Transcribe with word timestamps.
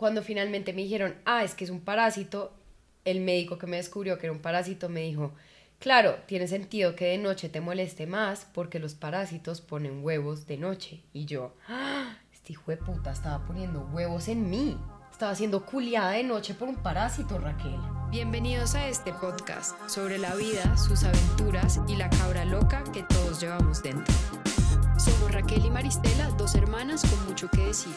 cuando 0.00 0.22
finalmente 0.22 0.72
me 0.72 0.80
dijeron, 0.80 1.14
ah, 1.26 1.44
es 1.44 1.54
que 1.54 1.64
es 1.64 1.68
un 1.68 1.82
parásito, 1.82 2.54
el 3.04 3.20
médico 3.20 3.58
que 3.58 3.66
me 3.66 3.76
descubrió 3.76 4.16
que 4.16 4.28
era 4.28 4.32
un 4.32 4.40
parásito 4.40 4.88
me 4.88 5.02
dijo, 5.02 5.32
claro, 5.78 6.16
tiene 6.24 6.48
sentido 6.48 6.96
que 6.96 7.04
de 7.04 7.18
noche 7.18 7.50
te 7.50 7.60
moleste 7.60 8.06
más 8.06 8.46
porque 8.54 8.78
los 8.78 8.94
parásitos 8.94 9.60
ponen 9.60 10.02
huevos 10.02 10.46
de 10.46 10.56
noche. 10.56 11.02
Y 11.12 11.26
yo, 11.26 11.54
¡Ah! 11.68 12.16
este 12.32 12.54
hijo 12.54 12.70
de 12.70 12.78
puta 12.78 13.12
estaba 13.12 13.44
poniendo 13.44 13.90
huevos 13.92 14.28
en 14.28 14.48
mí. 14.48 14.78
Estaba 15.12 15.34
siendo 15.34 15.66
culiada 15.66 16.12
de 16.12 16.24
noche 16.24 16.54
por 16.54 16.70
un 16.70 16.76
parásito, 16.76 17.38
Raquel. 17.38 17.76
Bienvenidos 18.10 18.74
a 18.76 18.88
este 18.88 19.12
podcast 19.12 19.76
sobre 19.86 20.16
la 20.16 20.34
vida, 20.34 20.78
sus 20.78 21.04
aventuras 21.04 21.78
y 21.88 21.96
la 21.96 22.08
cabra 22.08 22.46
loca 22.46 22.84
que 22.90 23.02
todos 23.02 23.38
llevamos 23.38 23.82
dentro. 23.82 24.14
Somos 24.96 25.30
Raquel 25.30 25.66
y 25.66 25.68
Maristela, 25.68 26.30
dos 26.38 26.54
hermanas 26.54 27.02
con 27.04 27.26
mucho 27.26 27.50
que 27.50 27.66
decir. 27.66 27.92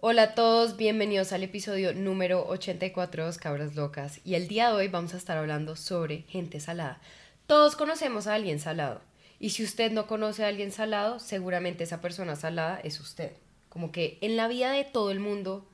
Hola 0.00 0.22
a 0.22 0.34
todos, 0.34 0.76
bienvenidos 0.76 1.32
al 1.32 1.42
episodio 1.42 1.94
número 1.94 2.46
84 2.48 3.22
de 3.22 3.26
Dos 3.26 3.38
Cabras 3.38 3.76
Locas 3.76 4.20
y 4.26 4.34
el 4.34 4.46
día 4.46 4.68
de 4.68 4.74
hoy 4.74 4.88
vamos 4.88 5.14
a 5.14 5.16
estar 5.16 5.38
hablando 5.38 5.74
sobre 5.74 6.24
gente 6.28 6.60
salada. 6.60 7.00
Todos 7.46 7.76
conocemos 7.76 8.26
a 8.26 8.34
alguien 8.34 8.60
salado 8.60 9.00
y 9.40 9.50
si 9.50 9.64
usted 9.64 9.90
no 9.90 10.06
conoce 10.06 10.44
a 10.44 10.48
alguien 10.48 10.70
salado, 10.70 11.18
seguramente 11.18 11.84
esa 11.84 12.02
persona 12.02 12.36
salada 12.36 12.78
es 12.84 13.00
usted. 13.00 13.32
Como 13.70 13.90
que 13.90 14.18
en 14.20 14.36
la 14.36 14.48
vida 14.48 14.70
de 14.70 14.84
todo 14.84 15.10
el 15.10 15.18
mundo 15.18 15.66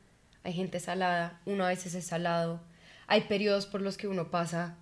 hay 0.45 0.53
gente 0.53 0.79
salada, 0.79 1.41
uno 1.45 1.65
a 1.65 1.71
veces 1.71 1.93
es 1.95 2.07
salado, 2.07 2.61
hay 3.09 3.23
periodos 3.23 3.67
por 3.67 3.81
los 3.81 3.97
que 3.97 4.07
uno 4.07 4.31
pasa 4.31 4.77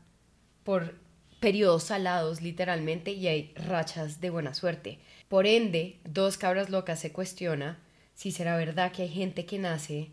por 0.65 0.97
periodos 1.41 1.85
salados 1.85 2.43
literalmente 2.43 3.13
y 3.13 3.27
hay 3.27 3.55
rachas 3.57 4.21
de 4.21 4.29
buena 4.29 4.53
suerte. 4.53 4.99
Por 5.29 5.47
ende, 5.47 5.99
Dos 6.05 6.37
Cabras 6.37 6.69
Locas 6.69 7.01
se 7.01 7.11
cuestiona 7.11 7.79
si 8.21 8.33
será 8.33 8.55
verdad 8.59 8.93
que 8.93 9.01
hay 9.01 9.09
gente 9.09 9.47
que 9.47 9.59
nace 9.59 10.11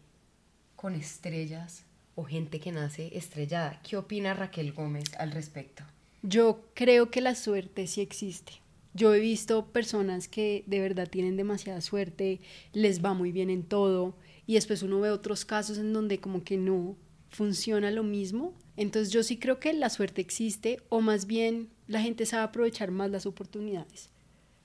con 0.77 0.95
estrellas 0.95 1.83
o 2.15 2.23
gente 2.23 2.61
que 2.61 2.71
nace 2.71 3.09
estrellada. 3.17 3.81
¿Qué 3.83 3.97
opina 3.97 4.33
Raquel 4.33 4.71
Gómez 4.71 5.13
al 5.19 5.33
respecto? 5.33 5.83
Yo 6.21 6.69
creo 6.73 7.11
que 7.11 7.19
la 7.19 7.35
suerte 7.35 7.85
sí 7.85 7.99
existe. 7.99 8.53
Yo 8.93 9.13
he 9.13 9.19
visto 9.19 9.73
personas 9.73 10.29
que 10.29 10.63
de 10.67 10.79
verdad 10.79 11.09
tienen 11.09 11.35
demasiada 11.35 11.81
suerte, 11.81 12.39
les 12.71 13.03
va 13.03 13.13
muy 13.13 13.33
bien 13.33 13.49
en 13.49 13.63
todo, 13.63 14.15
y 14.45 14.53
después 14.53 14.83
uno 14.83 15.01
ve 15.01 15.11
otros 15.11 15.43
casos 15.43 15.77
en 15.77 15.91
donde 15.91 16.19
como 16.19 16.45
que 16.45 16.55
no 16.55 16.95
funciona 17.29 17.91
lo 17.91 18.03
mismo. 18.03 18.53
Entonces 18.77 19.11
yo 19.11 19.21
sí 19.21 19.35
creo 19.35 19.59
que 19.59 19.73
la 19.73 19.89
suerte 19.89 20.21
existe, 20.21 20.81
o 20.87 21.01
más 21.01 21.27
bien 21.27 21.67
la 21.87 22.01
gente 22.01 22.25
sabe 22.25 22.43
aprovechar 22.43 22.89
más 22.89 23.11
las 23.11 23.25
oportunidades. 23.25 24.11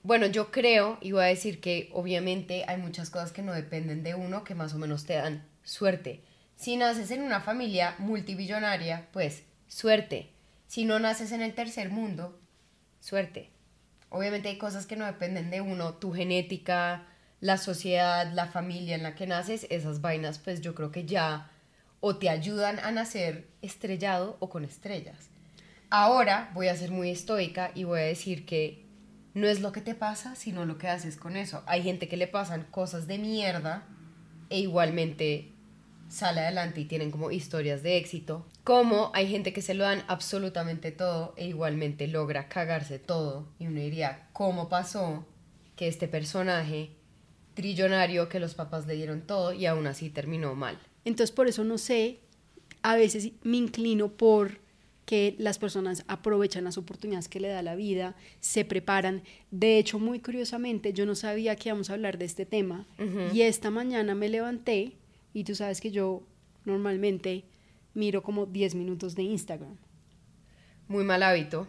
Bueno, 0.03 0.25
yo 0.27 0.51
creo, 0.51 0.97
y 0.99 1.13
voy 1.13 1.23
a 1.23 1.27
decir 1.27 1.61
que 1.61 1.89
obviamente 1.93 2.65
hay 2.67 2.75
muchas 2.75 3.09
cosas 3.09 3.31
que 3.31 3.41
no 3.41 3.53
dependen 3.53 4.03
de 4.03 4.15
uno, 4.15 4.43
que 4.43 4.53
más 4.53 4.73
o 4.73 4.77
menos 4.77 5.05
te 5.05 5.13
dan 5.13 5.47
suerte. 5.63 6.21
Si 6.57 6.75
naces 6.75 7.09
en 7.11 7.23
una 7.23 7.39
familia 7.39 7.95
multibillonaria, 7.99 9.07
pues 9.13 9.43
suerte. 9.69 10.29
Si 10.67 10.83
no 10.83 10.99
naces 10.99 11.31
en 11.31 11.41
el 11.41 11.53
tercer 11.53 11.89
mundo, 11.89 12.37
suerte. 12.99 13.49
Obviamente 14.09 14.49
hay 14.49 14.57
cosas 14.57 14.85
que 14.85 14.97
no 14.97 15.05
dependen 15.05 15.49
de 15.49 15.61
uno, 15.61 15.93
tu 15.93 16.11
genética, 16.11 17.07
la 17.39 17.57
sociedad, 17.57 18.29
la 18.33 18.47
familia 18.47 18.95
en 18.95 19.03
la 19.03 19.15
que 19.15 19.25
naces, 19.25 19.67
esas 19.69 20.01
vainas, 20.01 20.37
pues 20.37 20.59
yo 20.59 20.75
creo 20.75 20.91
que 20.91 21.05
ya 21.05 21.49
o 22.01 22.17
te 22.17 22.29
ayudan 22.29 22.79
a 22.79 22.91
nacer 22.91 23.47
estrellado 23.61 24.35
o 24.41 24.49
con 24.49 24.65
estrellas. 24.65 25.29
Ahora 25.89 26.51
voy 26.53 26.67
a 26.67 26.75
ser 26.75 26.91
muy 26.91 27.09
estoica 27.09 27.71
y 27.73 27.85
voy 27.85 28.01
a 28.01 28.03
decir 28.03 28.45
que 28.45 28.82
no 29.33 29.47
es 29.47 29.61
lo 29.61 29.71
que 29.71 29.81
te 29.81 29.95
pasa, 29.95 30.35
sino 30.35 30.65
lo 30.65 30.77
que 30.77 30.87
haces 30.87 31.17
con 31.17 31.35
eso. 31.35 31.63
Hay 31.65 31.83
gente 31.83 32.07
que 32.07 32.17
le 32.17 32.27
pasan 32.27 32.67
cosas 32.69 33.07
de 33.07 33.17
mierda 33.17 33.87
e 34.49 34.59
igualmente 34.59 35.51
sale 36.07 36.41
adelante 36.41 36.81
y 36.81 36.85
tienen 36.85 37.09
como 37.09 37.31
historias 37.31 37.81
de 37.81 37.97
éxito. 37.97 38.45
Como 38.63 39.11
hay 39.13 39.27
gente 39.27 39.51
que 39.51 39.61
se 39.61 39.73
lo 39.73 39.83
dan 39.83 40.03
absolutamente 40.07 40.91
todo 40.91 41.33
e 41.37 41.47
igualmente 41.47 42.07
logra 42.07 42.47
cagarse 42.47 42.99
todo. 42.99 43.47
Y 43.57 43.67
uno 43.67 43.79
diría, 43.79 44.27
¿cómo 44.33 44.69
pasó 44.69 45.25
que 45.75 45.87
este 45.87 46.07
personaje 46.07 46.91
trillonario 47.55 48.29
que 48.29 48.39
los 48.39 48.53
papás 48.53 48.85
le 48.85 48.93
dieron 48.93 49.21
todo 49.21 49.53
y 49.53 49.65
aún 49.65 49.87
así 49.87 50.09
terminó 50.09 50.53
mal? 50.53 50.77
Entonces 51.05 51.35
por 51.35 51.47
eso 51.47 51.63
no 51.63 51.79
sé, 51.79 52.19
a 52.83 52.95
veces 52.95 53.31
me 53.41 53.57
inclino 53.57 54.09
por 54.09 54.62
que 55.05 55.35
las 55.37 55.59
personas 55.59 56.05
aprovechan 56.07 56.63
las 56.63 56.77
oportunidades 56.77 57.27
que 57.27 57.39
le 57.39 57.49
da 57.49 57.61
la 57.61 57.75
vida, 57.75 58.15
se 58.39 58.63
preparan. 58.65 59.23
De 59.51 59.77
hecho, 59.77 59.99
muy 59.99 60.19
curiosamente, 60.19 60.93
yo 60.93 61.05
no 61.05 61.15
sabía 61.15 61.55
que 61.55 61.69
íbamos 61.69 61.89
a 61.89 61.93
hablar 61.93 62.17
de 62.17 62.25
este 62.25 62.45
tema 62.45 62.87
y 63.33 63.41
esta 63.41 63.69
mañana 63.69 64.15
me 64.15 64.29
levanté 64.29 64.93
y 65.33 65.43
tú 65.43 65.55
sabes 65.55 65.81
que 65.81 65.91
yo 65.91 66.23
normalmente 66.65 67.43
miro 67.93 68.23
como 68.23 68.45
10 68.45 68.75
minutos 68.75 69.15
de 69.15 69.23
Instagram. 69.23 69.75
Muy 70.87 71.03
mal 71.03 71.23
hábito. 71.23 71.67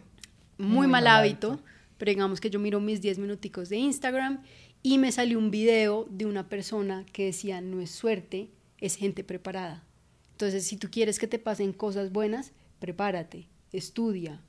Muy, 0.57 0.87
mal, 0.87 1.07
hábito, 1.07 1.59
pero 1.97 2.09
digamos 2.09 2.39
que 2.39 2.49
yo 2.49 2.59
miro 2.59 2.79
mis 2.79 3.01
10 3.01 3.17
minuticos 3.17 3.67
de 3.67 3.77
Instagram 3.77 4.41
y 4.81 4.97
me 4.97 5.11
salió 5.11 5.37
un 5.37 5.51
video 5.51 6.07
de 6.09 6.25
una 6.25 6.47
persona 6.47 7.05
que 7.11 7.25
decía, 7.25 7.59
no 7.59 7.81
es 7.81 7.91
suerte, 7.91 8.49
es 8.79 8.95
gente 8.95 9.23
preparada. 9.25 9.83
Entonces, 10.31 10.65
si 10.65 10.77
tú 10.77 10.89
quieres 10.89 11.19
que 11.19 11.27
te 11.27 11.39
pasen 11.39 11.73
cosas 11.73 12.11
buenas, 12.11 12.53
prepárate, 12.79 13.47
estudia, 13.71 14.41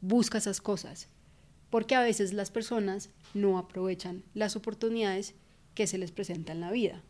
busca 0.00 0.38
esas 0.38 0.60
cosas, 0.60 1.08
porque 1.70 1.94
a 1.94 2.02
veces 2.02 2.32
las 2.32 2.50
personas 2.50 3.10
no 3.34 3.58
aprovechan 3.58 4.22
las 4.34 4.56
oportunidades 4.56 5.34
que 5.74 5.86
se 5.86 5.98
les 5.98 6.12
presentan 6.12 6.56
en 6.56 6.60
la 6.60 6.70
vida. 6.70 7.02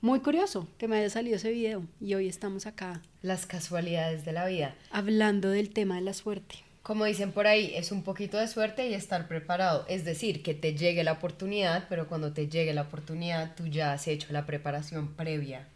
Muy 0.00 0.20
curioso 0.20 0.68
que 0.76 0.88
me 0.88 0.98
haya 0.98 1.08
salido 1.08 1.36
ese 1.36 1.50
video 1.50 1.86
y 2.00 2.14
hoy 2.14 2.28
estamos 2.28 2.66
acá. 2.66 3.00
Las 3.22 3.46
casualidades 3.46 4.26
de 4.26 4.32
la 4.32 4.44
vida. 4.44 4.74
Hablando 4.90 5.48
del 5.48 5.70
tema 5.70 5.94
de 5.94 6.02
la 6.02 6.12
suerte. 6.12 6.56
Como 6.82 7.06
dicen 7.06 7.32
por 7.32 7.46
ahí, 7.46 7.72
es 7.74 7.90
un 7.90 8.02
poquito 8.02 8.36
de 8.36 8.46
suerte 8.46 8.86
y 8.86 8.92
estar 8.92 9.26
preparado. 9.26 9.86
Es 9.88 10.04
decir, 10.04 10.42
que 10.42 10.52
te 10.52 10.76
llegue 10.76 11.02
la 11.02 11.12
oportunidad, 11.12 11.86
pero 11.88 12.06
cuando 12.06 12.34
te 12.34 12.48
llegue 12.48 12.74
la 12.74 12.82
oportunidad, 12.82 13.54
tú 13.54 13.66
ya 13.66 13.94
has 13.94 14.06
hecho 14.06 14.30
la 14.34 14.44
preparación 14.44 15.14
previa 15.14 15.66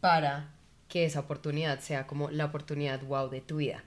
para 0.00 0.50
que 0.92 1.06
esa 1.06 1.20
oportunidad 1.20 1.80
sea 1.80 2.06
como 2.06 2.30
la 2.30 2.44
oportunidad 2.44 3.00
wow 3.00 3.30
de 3.30 3.40
tu 3.40 3.56
vida. 3.56 3.82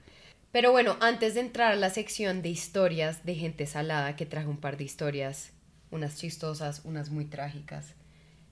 Pero 0.50 0.72
bueno, 0.72 0.96
antes 0.98 1.34
de 1.34 1.40
entrar 1.40 1.70
a 1.70 1.76
la 1.76 1.90
sección 1.90 2.42
de 2.42 2.48
historias 2.48 3.24
de 3.24 3.36
gente 3.36 3.64
salada, 3.66 4.16
que 4.16 4.26
traje 4.26 4.48
un 4.48 4.56
par 4.56 4.76
de 4.76 4.82
historias, 4.82 5.52
unas 5.92 6.16
chistosas, 6.16 6.80
unas 6.82 7.10
muy 7.10 7.24
trágicas, 7.24 7.94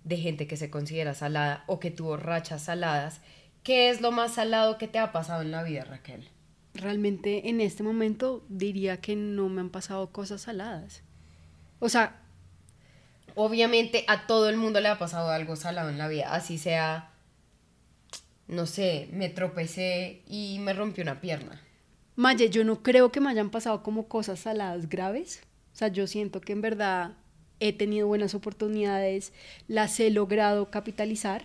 de 0.04 0.18
gente 0.18 0.46
que 0.46 0.56
se 0.56 0.70
considera 0.70 1.14
salada 1.14 1.64
o 1.66 1.80
que 1.80 1.90
tuvo 1.90 2.16
rachas 2.16 2.62
saladas, 2.62 3.20
¿qué 3.64 3.90
es 3.90 4.00
lo 4.00 4.12
más 4.12 4.34
salado 4.34 4.78
que 4.78 4.86
te 4.86 5.00
ha 5.00 5.10
pasado 5.10 5.42
en 5.42 5.50
la 5.50 5.64
vida, 5.64 5.82
Raquel? 5.82 6.28
Realmente 6.74 7.48
en 7.48 7.60
este 7.60 7.82
momento 7.82 8.44
diría 8.48 9.00
que 9.00 9.16
no 9.16 9.48
me 9.48 9.62
han 9.62 9.70
pasado 9.70 10.12
cosas 10.12 10.42
saladas. 10.42 11.02
O 11.80 11.88
sea, 11.88 12.22
obviamente 13.34 14.04
a 14.06 14.28
todo 14.28 14.48
el 14.48 14.56
mundo 14.58 14.80
le 14.80 14.90
ha 14.90 14.98
pasado 15.00 15.30
algo 15.30 15.56
salado 15.56 15.90
en 15.90 15.98
la 15.98 16.06
vida, 16.06 16.32
así 16.32 16.56
sea 16.56 17.10
no 18.46 18.66
sé, 18.66 19.08
me 19.12 19.28
tropecé 19.28 20.22
y 20.26 20.58
me 20.60 20.72
rompió 20.72 21.02
una 21.02 21.20
pierna. 21.20 21.60
Maye, 22.16 22.50
yo 22.50 22.64
no 22.64 22.82
creo 22.82 23.10
que 23.10 23.20
me 23.20 23.30
hayan 23.30 23.50
pasado 23.50 23.82
como 23.82 24.06
cosas 24.06 24.40
saladas 24.40 24.88
graves. 24.88 25.42
O 25.72 25.76
sea, 25.76 25.88
yo 25.88 26.06
siento 26.06 26.40
que 26.40 26.52
en 26.52 26.60
verdad 26.60 27.16
he 27.58 27.72
tenido 27.72 28.06
buenas 28.06 28.34
oportunidades, 28.34 29.32
las 29.66 29.98
he 29.98 30.10
logrado 30.10 30.70
capitalizar. 30.70 31.44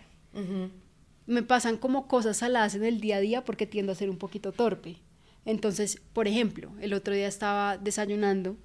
Me 1.25 1.43
pasan 1.43 1.77
como 1.77 2.07
cosas 2.07 2.37
saladas 2.37 2.75
en 2.75 2.83
el 2.83 2.99
día 2.99 3.17
a 3.17 3.21
día 3.21 3.45
porque 3.45 3.66
tiendo 3.66 3.91
a 3.91 3.95
ser 3.95 4.09
un 4.09 4.17
poquito 4.17 4.51
torpe. 4.51 4.97
Entonces, 5.45 5.99
por 6.13 6.27
ejemplo, 6.27 6.71
el 6.81 6.93
otro 6.93 7.13
día 7.13 7.27
estaba 7.27 7.77
desayunando 7.77 8.57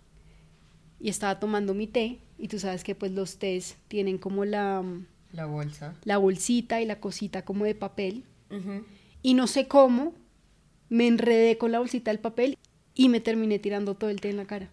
y 1.00 1.08
estaba 1.08 1.40
tomando 1.40 1.72
mi 1.72 1.86
té 1.86 2.18
y 2.38 2.48
tú 2.48 2.58
sabes 2.58 2.84
que 2.84 2.94
pues 2.94 3.12
los 3.12 3.38
tés 3.38 3.76
tienen 3.88 4.18
como 4.18 4.44
la 4.44 4.82
la 5.34 5.46
bolsa. 5.46 5.94
La 6.04 6.18
bolsita 6.18 6.80
y 6.80 6.86
la 6.86 7.00
cosita 7.00 7.44
como 7.44 7.64
de 7.64 7.74
papel. 7.74 8.25
Y 9.20 9.34
no 9.34 9.48
sé 9.48 9.66
cómo, 9.66 10.14
me 10.88 11.08
enredé 11.08 11.58
con 11.58 11.72
la 11.72 11.81
bolsita 11.81 12.12
del 12.12 12.20
papel 12.20 12.56
y 12.94 13.08
me 13.08 13.19
terminé 13.19 13.58
tirando 13.58 13.96
todo 13.96 14.10
el 14.10 14.20
té 14.20 14.31
en 14.31 14.36
la 14.36 14.44
cara. 14.44 14.70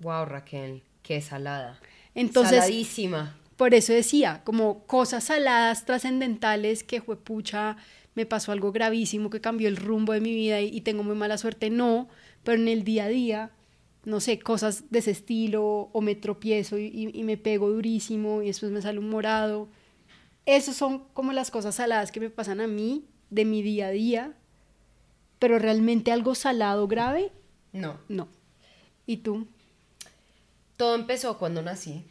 Wow, 0.00 0.24
Raquel, 0.24 0.82
qué 1.02 1.20
salada. 1.20 1.78
Entonces, 2.14 2.60
Saladísima. 2.60 3.36
Por 3.56 3.74
eso 3.74 3.92
decía, 3.92 4.40
como 4.44 4.86
cosas 4.86 5.24
saladas, 5.24 5.84
trascendentales, 5.84 6.82
que 6.82 7.02
pucha, 7.02 7.76
me 8.14 8.24
pasó 8.24 8.52
algo 8.52 8.72
gravísimo 8.72 9.28
que 9.28 9.42
cambió 9.42 9.68
el 9.68 9.76
rumbo 9.76 10.14
de 10.14 10.20
mi 10.20 10.34
vida 10.34 10.60
y, 10.62 10.80
tengo 10.80 11.02
muy 11.02 11.16
mala 11.16 11.36
suerte, 11.36 11.68
no, 11.68 12.08
pero 12.44 12.60
en 12.60 12.68
el 12.68 12.82
día 12.82 13.04
a 13.04 13.08
día, 13.08 13.50
no 14.06 14.20
sé, 14.20 14.38
cosas 14.38 14.90
de 14.90 15.00
ese 15.00 15.10
estilo, 15.10 15.90
o 15.92 16.00
me 16.00 16.14
tropiezo 16.14 16.78
y, 16.78 17.10
y 17.12 17.22
me 17.24 17.36
pego 17.36 17.68
durísimo 17.68 18.40
y 18.40 18.46
después 18.46 18.72
me 18.72 18.80
sale 18.80 18.98
un 18.98 19.10
morado. 19.10 19.68
Esas 20.46 20.76
son 20.76 21.00
como 21.12 21.34
las 21.34 21.50
cosas 21.50 21.74
saladas 21.74 22.10
que 22.10 22.20
me 22.20 22.30
pasan 22.30 22.60
a 22.62 22.66
mí, 22.66 23.04
de 23.28 23.44
mi 23.44 23.60
día 23.60 23.88
a 23.88 23.90
día, 23.90 24.32
pero 25.38 25.58
realmente 25.58 26.12
algo 26.12 26.34
salado 26.34 26.88
grave, 26.88 27.32
no. 27.76 27.98
No. 28.08 28.28
¿Y 29.04 29.18
tú? 29.18 29.46
Todo 30.76 30.94
empezó 30.94 31.38
cuando 31.38 31.60
nací. 31.62 32.04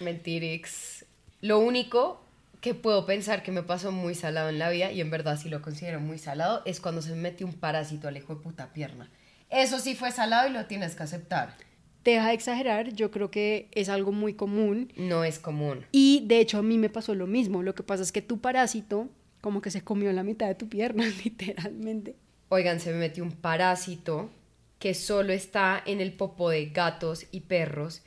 Mentirix. 0.00 1.04
Lo 1.40 1.58
único 1.58 2.20
que 2.60 2.74
puedo 2.74 3.04
pensar 3.04 3.42
que 3.42 3.50
me 3.50 3.62
pasó 3.62 3.90
muy 3.90 4.14
salado 4.14 4.48
en 4.48 4.58
la 4.58 4.70
vida, 4.70 4.92
y 4.92 5.00
en 5.00 5.10
verdad 5.10 5.38
sí 5.40 5.48
lo 5.48 5.60
considero 5.60 6.00
muy 6.00 6.18
salado, 6.18 6.62
es 6.64 6.80
cuando 6.80 7.02
se 7.02 7.10
me 7.10 7.16
metió 7.16 7.46
un 7.46 7.52
parásito 7.52 8.08
al 8.08 8.16
hijo 8.16 8.36
de 8.36 8.42
puta 8.42 8.72
pierna. 8.72 9.10
Eso 9.50 9.78
sí 9.78 9.94
fue 9.94 10.10
salado 10.12 10.48
y 10.48 10.52
lo 10.52 10.66
tienes 10.66 10.94
que 10.94 11.02
aceptar. 11.02 11.56
Deja 12.04 12.28
de 12.28 12.34
exagerar, 12.34 12.92
yo 12.94 13.10
creo 13.10 13.30
que 13.30 13.68
es 13.72 13.88
algo 13.88 14.12
muy 14.12 14.34
común. 14.34 14.92
No 14.96 15.24
es 15.24 15.38
común. 15.38 15.84
Y 15.92 16.24
de 16.26 16.40
hecho 16.40 16.58
a 16.58 16.62
mí 16.62 16.78
me 16.78 16.88
pasó 16.88 17.14
lo 17.14 17.26
mismo. 17.26 17.62
Lo 17.62 17.74
que 17.74 17.82
pasa 17.82 18.02
es 18.02 18.12
que 18.12 18.22
tu 18.22 18.40
parásito 18.40 19.08
como 19.40 19.60
que 19.60 19.70
se 19.70 19.82
comió 19.82 20.12
la 20.12 20.22
mitad 20.22 20.46
de 20.46 20.54
tu 20.54 20.68
pierna, 20.68 21.04
literalmente. 21.24 22.16
Oigan, 22.48 22.80
se 22.80 22.92
me 22.92 22.98
metió 22.98 23.22
un 23.22 23.32
parásito 23.32 24.30
que 24.78 24.94
solo 24.94 25.32
está 25.32 25.82
en 25.84 26.00
el 26.00 26.12
popo 26.12 26.50
de 26.50 26.66
gatos 26.66 27.26
y 27.30 27.40
perros. 27.40 28.02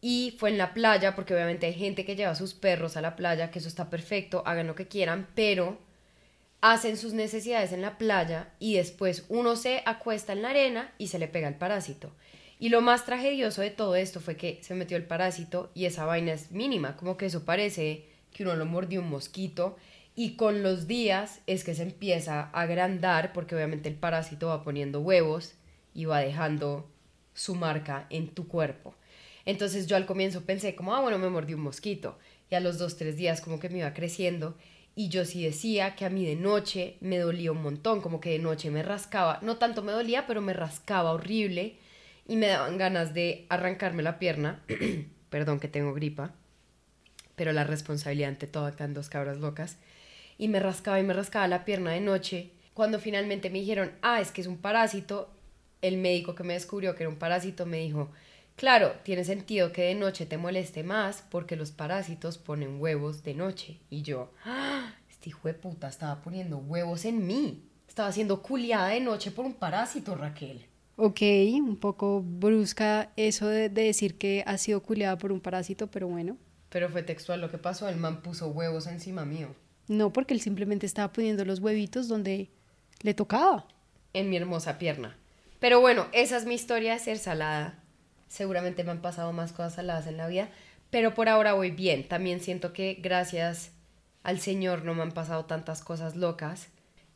Y 0.00 0.34
fue 0.38 0.50
en 0.50 0.58
la 0.58 0.74
playa, 0.74 1.14
porque 1.14 1.34
obviamente 1.34 1.66
hay 1.66 1.74
gente 1.74 2.04
que 2.04 2.16
lleva 2.16 2.32
a 2.32 2.36
sus 2.36 2.54
perros 2.54 2.96
a 2.96 3.00
la 3.00 3.16
playa, 3.16 3.50
que 3.50 3.58
eso 3.58 3.68
está 3.68 3.88
perfecto, 3.88 4.42
hagan 4.46 4.66
lo 4.66 4.74
que 4.74 4.88
quieran, 4.88 5.28
pero 5.34 5.78
hacen 6.66 6.96
sus 6.96 7.12
necesidades 7.12 7.72
en 7.72 7.82
la 7.82 7.98
playa 7.98 8.48
y 8.58 8.76
después 8.76 9.26
uno 9.28 9.54
se 9.54 9.82
acuesta 9.84 10.32
en 10.32 10.40
la 10.40 10.48
arena 10.48 10.94
y 10.96 11.08
se 11.08 11.18
le 11.18 11.28
pega 11.28 11.46
el 11.46 11.56
parásito. 11.56 12.10
Y 12.58 12.70
lo 12.70 12.80
más 12.80 13.04
tragedioso 13.04 13.60
de 13.60 13.68
todo 13.68 13.96
esto 13.96 14.18
fue 14.18 14.38
que 14.38 14.60
se 14.62 14.74
metió 14.74 14.96
el 14.96 15.04
parásito 15.04 15.70
y 15.74 15.84
esa 15.84 16.06
vaina 16.06 16.32
es 16.32 16.52
mínima, 16.52 16.96
como 16.96 17.18
que 17.18 17.26
eso 17.26 17.44
parece 17.44 18.06
que 18.32 18.44
uno 18.44 18.56
lo 18.56 18.64
mordió 18.64 19.02
un 19.02 19.10
mosquito 19.10 19.76
y 20.16 20.36
con 20.36 20.62
los 20.62 20.86
días 20.86 21.42
es 21.46 21.64
que 21.64 21.74
se 21.74 21.82
empieza 21.82 22.44
a 22.44 22.62
agrandar 22.62 23.34
porque 23.34 23.54
obviamente 23.54 23.90
el 23.90 23.96
parásito 23.96 24.46
va 24.46 24.64
poniendo 24.64 25.02
huevos 25.02 25.52
y 25.92 26.06
va 26.06 26.20
dejando 26.20 26.88
su 27.34 27.56
marca 27.56 28.06
en 28.08 28.28
tu 28.28 28.48
cuerpo. 28.48 28.94
Entonces 29.44 29.86
yo 29.86 29.96
al 29.96 30.06
comienzo 30.06 30.46
pensé 30.46 30.74
como, 30.74 30.94
ah, 30.94 31.02
bueno, 31.02 31.18
me 31.18 31.28
mordió 31.28 31.58
un 31.58 31.62
mosquito. 31.62 32.18
Y 32.50 32.54
a 32.54 32.60
los 32.60 32.78
dos, 32.78 32.96
tres 32.96 33.16
días 33.16 33.42
como 33.42 33.60
que 33.60 33.68
me 33.68 33.80
iba 33.80 33.92
creciendo. 33.92 34.56
Y 34.96 35.08
yo 35.08 35.24
sí 35.24 35.44
decía 35.44 35.96
que 35.96 36.04
a 36.04 36.10
mí 36.10 36.24
de 36.24 36.36
noche 36.36 36.96
me 37.00 37.18
dolía 37.18 37.50
un 37.50 37.62
montón, 37.62 38.00
como 38.00 38.20
que 38.20 38.30
de 38.30 38.38
noche 38.38 38.70
me 38.70 38.82
rascaba. 38.82 39.40
No 39.42 39.56
tanto 39.56 39.82
me 39.82 39.92
dolía, 39.92 40.26
pero 40.26 40.40
me 40.40 40.52
rascaba 40.52 41.12
horrible. 41.12 41.76
Y 42.26 42.36
me 42.36 42.46
daban 42.46 42.78
ganas 42.78 43.12
de 43.12 43.46
arrancarme 43.48 44.02
la 44.02 44.18
pierna. 44.18 44.62
Perdón 45.30 45.58
que 45.58 45.68
tengo 45.68 45.92
gripa. 45.94 46.32
Pero 47.34 47.52
la 47.52 47.64
responsabilidad 47.64 48.30
ante 48.30 48.46
todo 48.46 48.66
acá 48.66 48.84
en 48.84 48.94
dos 48.94 49.08
cabras 49.08 49.38
locas. 49.38 49.78
Y 50.38 50.48
me 50.48 50.60
rascaba 50.60 51.00
y 51.00 51.02
me 51.02 51.12
rascaba 51.12 51.48
la 51.48 51.64
pierna 51.64 51.90
de 51.90 52.00
noche. 52.00 52.52
Cuando 52.72 53.00
finalmente 53.00 53.50
me 53.50 53.60
dijeron, 53.60 53.92
ah, 54.02 54.20
es 54.20 54.30
que 54.30 54.40
es 54.40 54.46
un 54.46 54.58
parásito, 54.58 55.30
el 55.82 55.96
médico 55.96 56.34
que 56.34 56.44
me 56.44 56.54
descubrió 56.54 56.94
que 56.94 57.02
era 57.02 57.10
un 57.10 57.18
parásito 57.18 57.66
me 57.66 57.78
dijo, 57.78 58.10
claro, 58.56 58.92
tiene 59.02 59.24
sentido 59.24 59.72
que 59.72 59.82
de 59.82 59.94
noche 59.94 60.26
te 60.26 60.38
moleste 60.38 60.82
más 60.82 61.24
porque 61.30 61.56
los 61.56 61.70
parásitos 61.72 62.38
ponen 62.38 62.80
huevos 62.80 63.22
de 63.22 63.34
noche. 63.34 63.78
Y 63.90 64.02
yo, 64.02 64.32
¡Ah! 64.44 64.94
este 65.10 65.30
hijo 65.30 65.48
de 65.48 65.54
puta 65.54 65.88
estaba 65.88 66.20
poniendo 66.22 66.58
huevos 66.58 67.04
en 67.04 67.26
mí. 67.26 67.62
Estaba 67.88 68.12
siendo 68.12 68.42
culiada 68.42 68.88
de 68.88 69.00
noche 69.00 69.30
por 69.30 69.44
un 69.44 69.54
parásito, 69.54 70.14
Raquel. 70.14 70.66
Ok, 70.96 71.20
un 71.54 71.76
poco 71.76 72.22
brusca 72.22 73.10
eso 73.16 73.48
de, 73.48 73.68
de 73.68 73.82
decir 73.84 74.16
que 74.16 74.44
ha 74.46 74.58
sido 74.58 74.82
culiada 74.82 75.18
por 75.18 75.32
un 75.32 75.40
parásito, 75.40 75.88
pero 75.88 76.08
bueno. 76.08 76.36
Pero 76.68 76.88
fue 76.88 77.02
textual 77.02 77.40
lo 77.40 77.50
que 77.50 77.58
pasó, 77.58 77.88
el 77.88 77.96
man 77.96 78.22
puso 78.22 78.48
huevos 78.48 78.86
encima 78.86 79.24
mío. 79.24 79.54
No, 79.86 80.12
porque 80.12 80.34
él 80.34 80.40
simplemente 80.40 80.86
estaba 80.86 81.12
poniendo 81.12 81.44
los 81.44 81.60
huevitos 81.60 82.08
donde 82.08 82.50
le 83.02 83.14
tocaba. 83.14 83.66
En 84.12 84.30
mi 84.30 84.36
hermosa 84.36 84.78
pierna. 84.78 85.16
Pero 85.60 85.80
bueno, 85.80 86.06
esa 86.12 86.36
es 86.36 86.46
mi 86.46 86.54
historia 86.54 86.94
de 86.94 86.98
ser 86.98 87.18
salada. 87.18 87.82
Seguramente 88.34 88.82
me 88.82 88.90
han 88.90 89.00
pasado 89.00 89.32
más 89.32 89.52
cosas 89.52 89.74
saladas 89.74 90.08
en 90.08 90.16
la 90.16 90.26
vida, 90.26 90.48
pero 90.90 91.14
por 91.14 91.28
ahora 91.28 91.52
voy 91.52 91.70
bien. 91.70 92.08
También 92.08 92.40
siento 92.40 92.72
que 92.72 92.94
gracias 92.94 93.70
al 94.24 94.40
Señor 94.40 94.84
no 94.84 94.92
me 94.92 95.02
han 95.02 95.12
pasado 95.12 95.44
tantas 95.44 95.84
cosas 95.84 96.16
locas. 96.16 96.66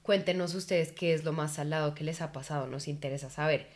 Cuéntenos 0.03 0.55
ustedes 0.55 0.93
qué 0.93 1.15
es 1.15 1.25
lo 1.25 1.33
más 1.33 1.55
salado 1.55 1.93
que 1.97 2.05
les 2.05 2.21
ha 2.21 2.31
pasado, 2.31 2.69
nos 2.69 2.87
interesa 2.87 3.31
saber. 3.31 3.67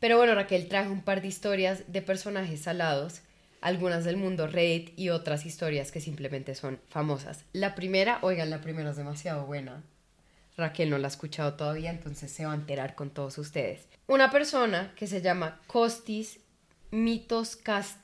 Pero 0.00 0.16
bueno, 0.16 0.34
Raquel 0.34 0.66
traje 0.66 0.90
un 0.90 1.02
par 1.02 1.22
de 1.22 1.28
historias 1.28 1.84
de 1.86 2.02
personajes 2.02 2.62
salados, 2.62 3.20
algunas 3.60 4.04
del 4.04 4.16
mundo 4.16 4.48
Reddit 4.48 4.98
y 4.98 5.10
otras 5.10 5.46
historias 5.46 5.92
que 5.92 6.00
simplemente 6.00 6.56
son 6.56 6.80
famosas. 6.88 7.44
La 7.52 7.76
primera, 7.76 8.18
oigan, 8.22 8.50
la 8.50 8.62
primera 8.62 8.90
es 8.90 8.96
demasiado 8.96 9.46
buena. 9.46 9.84
Raquel 10.56 10.90
no 10.90 10.98
la 10.98 11.06
ha 11.06 11.10
escuchado 11.12 11.54
todavía, 11.54 11.90
entonces 11.90 12.32
se 12.32 12.46
va 12.46 12.50
a 12.50 12.56
enterar 12.56 12.96
con 12.96 13.10
todos 13.10 13.38
ustedes. 13.38 13.86
Una 14.08 14.32
persona 14.32 14.92
que 14.96 15.06
se 15.06 15.22
llama 15.22 15.60
Costis 15.68 16.40
Mitoscast... 16.90 17.98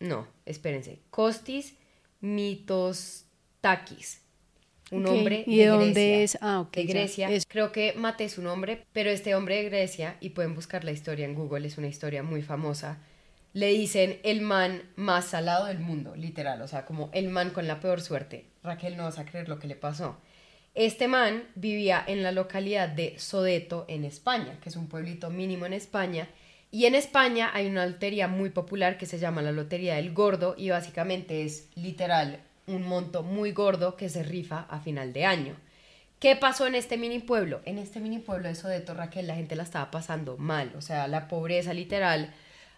No, 0.00 0.26
espérense. 0.46 1.00
Costis 1.10 1.74
Mitostakis. 2.20 4.22
Un 4.90 5.06
Ok, 5.06 5.12
hombre 5.12 5.44
¿y 5.46 5.58
de, 5.58 5.62
de 5.64 5.68
dónde 5.68 5.90
Grecia. 5.92 6.22
es? 6.22 6.38
Ah, 6.40 6.60
ok, 6.60 6.74
De 6.74 6.84
Grecia. 6.84 7.30
es- 7.30 7.46
Creo 7.46 7.70
que 7.70 7.92
maté 7.96 8.28
su 8.28 8.42
nombre, 8.42 8.84
pero 8.92 9.10
este 9.10 9.34
hombre 9.36 9.56
de 9.56 9.64
Grecia, 9.64 10.16
y 10.20 10.30
pueden 10.30 10.54
buscar 10.54 10.82
la 10.84 10.90
historia 10.90 11.26
en 11.26 11.34
Google, 11.34 11.66
es 11.66 11.78
una 11.78 11.86
historia 11.86 12.22
muy 12.24 12.42
famosa. 12.42 12.98
Le 13.52 13.68
dicen 13.68 14.18
el 14.24 14.40
man 14.42 14.82
más 14.96 15.26
salado 15.26 15.66
del 15.66 15.78
mundo, 15.78 16.14
literal, 16.16 16.60
o 16.62 16.68
sea, 16.68 16.84
como 16.86 17.10
el 17.12 17.28
man 17.28 17.50
con 17.50 17.66
la 17.68 17.78
peor 17.80 18.00
suerte. 18.00 18.46
Raquel, 18.62 18.96
no 18.96 19.04
vas 19.04 19.18
a 19.18 19.24
creer 19.24 19.48
lo 19.48 19.58
que 19.58 19.68
le 19.68 19.76
pasó. 19.76 20.16
Este 20.74 21.08
man 21.08 21.44
vivía 21.56 22.02
en 22.06 22.22
la 22.22 22.32
localidad 22.32 22.88
de 22.88 23.18
Sodeto, 23.18 23.84
en 23.88 24.04
España, 24.04 24.58
que 24.60 24.68
es 24.70 24.76
un 24.76 24.88
pueblito 24.88 25.30
mínimo 25.30 25.66
en 25.66 25.72
España. 25.72 26.28
Y 26.72 26.86
en 26.86 26.94
España 26.94 27.50
hay 27.52 27.66
una 27.66 27.84
lotería 27.84 28.28
muy 28.28 28.50
popular 28.50 28.96
que 28.96 29.06
se 29.06 29.18
llama 29.18 29.42
la 29.42 29.50
Lotería 29.50 29.96
del 29.96 30.12
Gordo 30.12 30.54
y 30.56 30.70
básicamente 30.70 31.44
es 31.44 31.68
literal 31.74 32.40
un 32.68 32.86
monto 32.86 33.24
muy 33.24 33.50
gordo 33.50 33.96
que 33.96 34.08
se 34.08 34.22
rifa 34.22 34.66
a 34.70 34.78
final 34.78 35.12
de 35.12 35.26
año. 35.26 35.56
¿Qué 36.20 36.36
pasó 36.36 36.68
en 36.68 36.76
este 36.76 36.96
mini 36.96 37.18
pueblo? 37.18 37.60
En 37.64 37.78
este 37.78 37.98
mini 37.98 38.18
pueblo 38.18 38.46
de 38.46 38.54
Sodeto, 38.54 38.94
Raquel, 38.94 39.26
la 39.26 39.34
gente 39.34 39.56
la 39.56 39.64
estaba 39.64 39.90
pasando 39.90 40.36
mal, 40.36 40.72
o 40.76 40.80
sea, 40.80 41.08
la 41.08 41.26
pobreza 41.26 41.74
literal 41.74 42.32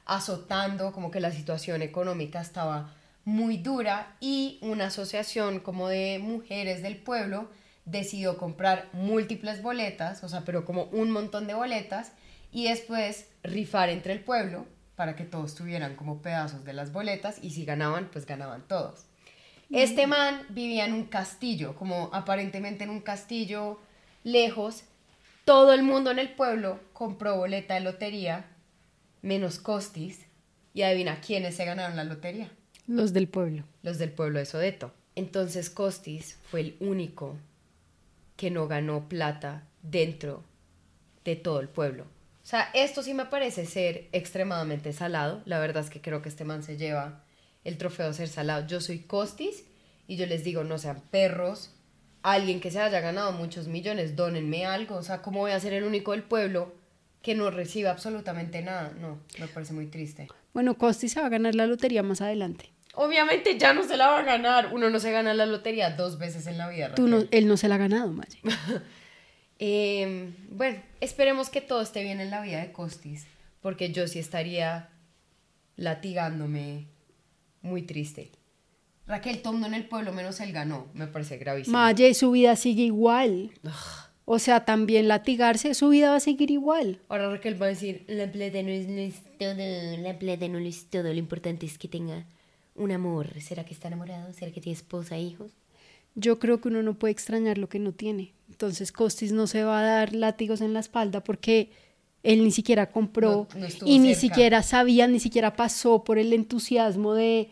azotando, 0.06 0.92
como 0.92 1.10
que 1.10 1.20
la 1.20 1.30
situación 1.30 1.82
económica 1.82 2.40
estaba 2.40 2.94
muy 3.24 3.58
dura 3.58 4.16
y 4.20 4.58
una 4.62 4.86
asociación 4.86 5.60
como 5.60 5.88
de 5.88 6.18
mujeres 6.18 6.82
del 6.82 6.96
pueblo 6.96 7.50
decidió 7.84 8.38
comprar 8.38 8.88
múltiples 8.92 9.60
boletas, 9.60 10.24
o 10.24 10.28
sea, 10.28 10.42
pero 10.46 10.64
como 10.64 10.84
un 10.84 11.10
montón 11.10 11.46
de 11.46 11.54
boletas 11.54 12.12
y 12.52 12.68
después 12.68 13.26
rifar 13.42 13.88
entre 13.88 14.12
el 14.12 14.20
pueblo 14.20 14.66
para 14.94 15.16
que 15.16 15.24
todos 15.24 15.54
tuvieran 15.54 15.96
como 15.96 16.22
pedazos 16.22 16.64
de 16.64 16.74
las 16.74 16.92
boletas 16.92 17.38
y 17.42 17.50
si 17.50 17.64
ganaban, 17.64 18.08
pues 18.12 18.26
ganaban 18.26 18.68
todos. 18.68 19.06
Este 19.70 20.06
man 20.06 20.44
vivía 20.50 20.84
en 20.84 20.92
un 20.92 21.06
castillo, 21.06 21.74
como 21.76 22.10
aparentemente 22.12 22.84
en 22.84 22.90
un 22.90 23.00
castillo 23.00 23.80
lejos. 24.22 24.84
Todo 25.46 25.72
el 25.72 25.82
mundo 25.82 26.10
en 26.10 26.18
el 26.18 26.34
pueblo 26.34 26.78
compró 26.92 27.38
boleta 27.38 27.74
de 27.74 27.80
lotería, 27.80 28.44
menos 29.22 29.58
Costis. 29.58 30.26
Y 30.74 30.82
adivina 30.82 31.20
quiénes 31.20 31.56
se 31.56 31.64
ganaron 31.64 31.96
la 31.96 32.04
lotería. 32.04 32.50
Los 32.86 33.12
del 33.12 33.28
pueblo. 33.28 33.64
Los 33.82 33.98
del 33.98 34.10
pueblo 34.10 34.38
de 34.38 34.46
Sodeto. 34.46 34.92
Entonces 35.14 35.68
Costis 35.68 36.38
fue 36.50 36.60
el 36.60 36.76
único 36.80 37.36
que 38.36 38.50
no 38.50 38.68
ganó 38.68 39.08
plata 39.08 39.64
dentro 39.82 40.42
de 41.24 41.36
todo 41.36 41.60
el 41.60 41.68
pueblo. 41.68 42.06
O 42.42 42.46
sea, 42.46 42.68
esto 42.74 43.02
sí 43.02 43.14
me 43.14 43.26
parece 43.26 43.66
ser 43.66 44.08
extremadamente 44.12 44.92
salado. 44.92 45.42
La 45.44 45.60
verdad 45.60 45.84
es 45.84 45.90
que 45.90 46.00
creo 46.00 46.22
que 46.22 46.28
este 46.28 46.44
man 46.44 46.62
se 46.62 46.76
lleva 46.76 47.22
el 47.64 47.78
trofeo 47.78 48.08
de 48.08 48.14
ser 48.14 48.28
salado. 48.28 48.66
Yo 48.66 48.80
soy 48.80 48.98
Costis 49.00 49.64
y 50.08 50.16
yo 50.16 50.26
les 50.26 50.42
digo, 50.42 50.64
no 50.64 50.78
sean 50.78 51.00
perros. 51.10 51.70
Alguien 52.22 52.60
que 52.60 52.70
se 52.70 52.80
haya 52.80 53.00
ganado 53.00 53.32
muchos 53.32 53.68
millones, 53.68 54.16
dónenme 54.16 54.66
algo. 54.66 54.96
O 54.96 55.02
sea, 55.02 55.22
¿cómo 55.22 55.40
voy 55.40 55.52
a 55.52 55.60
ser 55.60 55.72
el 55.72 55.84
único 55.84 56.12
del 56.12 56.22
pueblo 56.24 56.74
que 57.22 57.34
no 57.34 57.50
recibe 57.50 57.88
absolutamente 57.88 58.60
nada? 58.62 58.92
No, 59.00 59.20
me 59.38 59.46
parece 59.46 59.72
muy 59.72 59.86
triste. 59.86 60.28
Bueno, 60.52 60.76
Costi 60.76 61.08
se 61.08 61.20
va 61.20 61.26
a 61.26 61.30
ganar 61.30 61.54
la 61.54 61.66
lotería 61.66 62.02
más 62.02 62.20
adelante. 62.20 62.72
Obviamente 62.94 63.56
ya 63.56 63.72
no 63.72 63.84
se 63.84 63.96
la 63.96 64.08
va 64.08 64.18
a 64.18 64.22
ganar. 64.22 64.74
Uno 64.74 64.90
no 64.90 65.00
se 65.00 65.12
gana 65.12 65.32
la 65.32 65.46
lotería 65.46 65.90
dos 65.90 66.18
veces 66.18 66.46
en 66.46 66.58
la 66.58 66.68
vida. 66.68 66.94
Tú 66.94 67.08
no, 67.08 67.24
él 67.30 67.46
no 67.46 67.56
se 67.56 67.68
la 67.68 67.76
ha 67.76 67.78
ganado, 67.78 68.12
Maye. 68.12 68.38
Eh, 69.64 70.34
bueno, 70.50 70.82
esperemos 71.00 71.48
que 71.48 71.60
todo 71.60 71.82
esté 71.82 72.02
bien 72.02 72.20
en 72.20 72.30
la 72.30 72.42
vida 72.42 72.60
de 72.60 72.72
Costis, 72.72 73.28
porque 73.60 73.92
yo 73.92 74.08
sí 74.08 74.18
estaría 74.18 74.88
latigándome 75.76 76.88
muy 77.60 77.82
triste. 77.82 78.32
Raquel, 79.06 79.40
todo 79.40 79.52
mundo 79.52 79.68
en 79.68 79.74
el 79.74 79.86
pueblo 79.86 80.12
menos 80.12 80.40
él 80.40 80.50
ganó, 80.50 80.88
me 80.94 81.06
parece 81.06 81.38
gravísimo. 81.38 81.78
Maye, 81.78 82.12
su 82.14 82.32
vida 82.32 82.56
sigue 82.56 82.82
igual. 82.82 83.52
O 84.24 84.40
sea, 84.40 84.64
también 84.64 85.06
latigarse, 85.06 85.74
su 85.74 85.90
vida 85.90 86.10
va 86.10 86.16
a 86.16 86.20
seguir 86.20 86.50
igual. 86.50 86.98
Ahora 87.08 87.30
Raquel 87.30 87.62
va 87.62 87.66
a 87.66 87.68
decir, 87.68 88.04
la 88.08 88.32
plata 88.32 88.64
no 88.64 88.70
es, 88.70 88.88
no 88.88 88.98
es 88.98 89.22
todo, 89.38 89.54
la 89.98 90.18
plata 90.18 90.48
no 90.48 90.58
lo 90.58 90.66
es 90.66 90.86
todo, 90.90 91.04
lo 91.04 91.14
importante 91.14 91.66
es 91.66 91.78
que 91.78 91.86
tenga 91.86 92.26
un 92.74 92.90
amor. 92.90 93.40
¿Será 93.40 93.64
que 93.64 93.74
está 93.74 93.86
enamorado? 93.86 94.32
¿Será 94.32 94.50
que 94.50 94.60
tiene 94.60 94.76
esposa, 94.76 95.18
hijos? 95.18 95.52
Yo 96.14 96.38
creo 96.38 96.60
que 96.60 96.68
uno 96.68 96.82
no 96.82 96.94
puede 96.94 97.12
extrañar 97.12 97.58
lo 97.58 97.68
que 97.68 97.78
no 97.78 97.92
tiene. 97.92 98.32
Entonces 98.50 98.92
Costis 98.92 99.32
no 99.32 99.46
se 99.46 99.64
va 99.64 99.80
a 99.80 99.82
dar 99.82 100.14
látigos 100.14 100.60
en 100.60 100.74
la 100.74 100.80
espalda 100.80 101.22
porque 101.24 101.70
él 102.22 102.44
ni 102.44 102.50
siquiera 102.50 102.90
compró 102.90 103.48
No- 103.54 103.60
no 103.60 103.66
estuvo 103.66 103.88
y 103.90 103.98
ni 103.98 104.14
cerca. 104.14 104.20
siquiera 104.20 104.62
sabía, 104.62 105.06
ni 105.08 105.18
siquiera 105.20 105.56
pasó 105.56 106.04
por 106.04 106.18
el 106.18 106.32
entusiasmo 106.32 107.14
de 107.14 107.48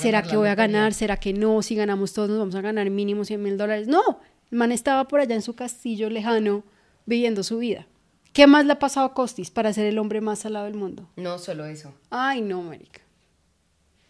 ¿será 0.00 0.22
que 0.22 0.36
voy 0.36 0.48
a 0.48 0.54
ganar? 0.54 0.94
¿Será 0.94 1.16
que 1.18 1.32
no? 1.32 1.62
Si 1.62 1.74
ganamos 1.74 2.12
todos 2.12 2.28
nos 2.30 2.38
vamos 2.38 2.54
a 2.54 2.60
ganar 2.60 2.88
mínimo 2.90 3.24
100 3.24 3.42
mil 3.42 3.56
dólares. 3.58 3.88
No, 3.88 4.20
el 4.50 4.58
man 4.58 4.72
estaba 4.72 5.08
por 5.08 5.20
allá 5.20 5.34
en 5.34 5.42
su 5.42 5.54
castillo 5.54 6.08
lejano 6.08 6.62
viviendo 7.06 7.42
su 7.42 7.58
vida. 7.58 7.86
¿Qué 8.32 8.46
más 8.46 8.64
le 8.66 8.72
ha 8.72 8.78
pasado 8.78 9.06
a 9.06 9.14
Costis 9.14 9.50
para 9.50 9.72
ser 9.72 9.86
el 9.86 9.98
hombre 9.98 10.20
más 10.20 10.38
salado 10.40 10.66
del 10.66 10.74
mundo? 10.74 11.08
No 11.16 11.38
solo 11.38 11.64
eso, 11.66 11.92
Ay, 12.10 12.40
no, 12.40 12.62
marica. 12.62 13.00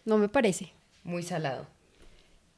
No 0.05 0.17
me 0.17 0.29
parece. 0.29 0.71
muy 1.03 1.23
salado. 1.23 1.65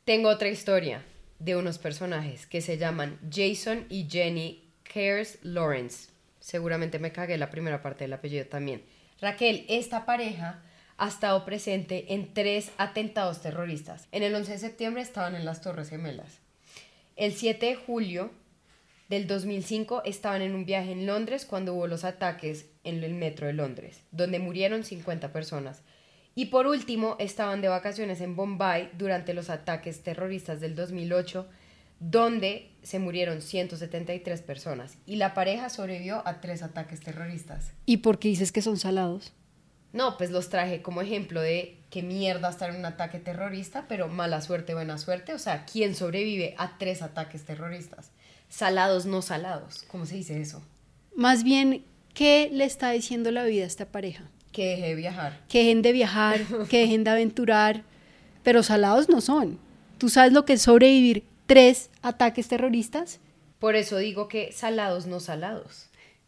Tengo 0.05 0.29
otra 0.29 0.50
historia 0.50 1.03
de 1.39 1.55
unos 1.55 1.77
personajes 1.77 2.46
que 2.46 2.62
se 2.62 2.77
llaman 2.77 3.17
Jason 3.31 3.86
y 3.89 4.08
Jenny 4.10 4.69
Cares 4.84 5.39
Lawrence. 5.41 6.10
Seguramente 6.39 7.00
me 7.00 7.12
cagué 7.12 7.38
la 7.38 7.50
primera 7.50 7.81
parte 7.81 8.03
del 8.03 8.13
apellido 8.13 8.46
también. 8.46 8.84
Raquel, 9.22 9.65
esta 9.69 10.05
pareja 10.05 10.62
ha 10.98 11.08
estado 11.08 11.46
presente 11.46 12.13
en 12.13 12.34
tres 12.34 12.72
atentados 12.77 13.41
terroristas. 13.41 14.08
En 14.12 14.24
el 14.24 14.36
11 14.36 14.51
de 14.53 14.58
septiembre 14.60 15.01
estaban 15.01 15.36
en 15.36 15.46
las 15.46 15.62
Torres 15.62 15.89
Gemelas. 15.89 16.39
El 17.15 17.34
7 17.34 17.65
de 17.65 17.75
julio 17.75 18.31
del 19.08 19.27
2005 19.27 20.03
estaban 20.05 20.41
en 20.41 20.55
un 20.55 20.65
viaje 20.65 20.91
en 20.91 21.05
Londres 21.05 21.46
cuando 21.46 21.74
hubo 21.74 21.88
los 21.88 22.03
ataques 22.03 22.67
en 22.84 23.03
el 23.03 23.13
metro 23.13 23.48
de 23.48 23.53
Londres, 23.53 24.01
donde 24.12 24.39
murieron 24.39 24.84
50 24.84 25.31
personas. 25.34 25.81
Y 26.36 26.45
por 26.45 26.67
último, 26.67 27.15
estaban 27.19 27.62
de 27.62 27.67
vacaciones 27.67 28.21
en 28.21 28.36
Bombay 28.36 28.91
durante 28.98 29.33
los 29.33 29.50
ataques 29.50 30.03
terroristas 30.03 30.62
del 30.62 30.75
2008, 30.75 31.48
donde 32.00 32.71
se 32.81 33.00
murieron 33.00 33.41
173 33.41 34.41
personas. 34.41 34.98
Y 35.05 35.17
la 35.17 35.33
pareja 35.33 35.69
sobrevivió 35.69 36.25
a 36.25 36.39
tres 36.39 36.63
ataques 36.63 37.01
terroristas. 37.01 37.74
¿Y 37.86 37.98
por 37.98 38.19
qué 38.19 38.29
dices 38.29 38.51
que 38.51 38.62
son 38.62 38.77
salados? 38.77 39.33
No, 39.91 40.17
pues 40.17 40.29
los 40.29 40.50
traje 40.50 40.81
como 40.81 41.01
ejemplo 41.01 41.41
de 41.41 41.79
qué 41.89 42.03
mierda 42.03 42.50
estar 42.50 42.69
en 42.69 42.77
un 42.77 42.86
ataque 42.86 43.19
terrorista, 43.19 43.88
pero 43.88 44.07
mala 44.07 44.41
suerte, 44.41 44.75
buena 44.75 44.98
suerte. 44.98 45.33
O 45.33 45.39
sea, 45.39 45.65
¿quién 45.65 45.95
sobrevive 45.95 46.53
a 46.57 46.77
tres 46.77 47.01
ataques 47.01 47.43
terroristas? 47.43 48.12
Salados, 48.50 49.05
no 49.05 49.21
salados. 49.21 49.83
¿Cómo 49.88 50.05
se 50.05 50.15
dice 50.15 50.39
eso? 50.39 50.62
Más 51.15 51.43
bien, 51.43 51.86
¿qué 52.13 52.50
le 52.51 52.65
está 52.65 52.91
diciendo 52.91 53.31
la 53.31 53.43
vida 53.43 53.63
a 53.63 53.67
esta 53.67 53.88
pareja? 53.88 54.29
Que 54.60 54.66
deje 54.66 54.88
de 54.88 54.96
viajar. 54.96 55.39
Que 55.48 55.60
dejen 55.60 55.82
de 55.82 55.94
viajar, 55.94 56.42
que 56.70 56.80
dejen 56.80 57.06
de 57.06 57.12
aventurar, 57.12 57.84
pero 58.44 58.62
salados 58.62 59.08
no 59.08 59.22
son. 59.22 59.58
¿Tú 59.98 60.10
sabes 60.10 60.34
lo 60.34 60.44
que 60.44 60.51
es 60.51 60.62
sobrevivir 60.63 61.24
tres 61.46 61.89
ataques 62.01 62.50
terroristas? 62.50 63.22
Por 63.60 63.78
eso 63.78 63.96
digo 64.00 64.28
que 64.28 64.51
salados, 64.51 65.08
no 65.08 65.22
salados. 65.22 65.86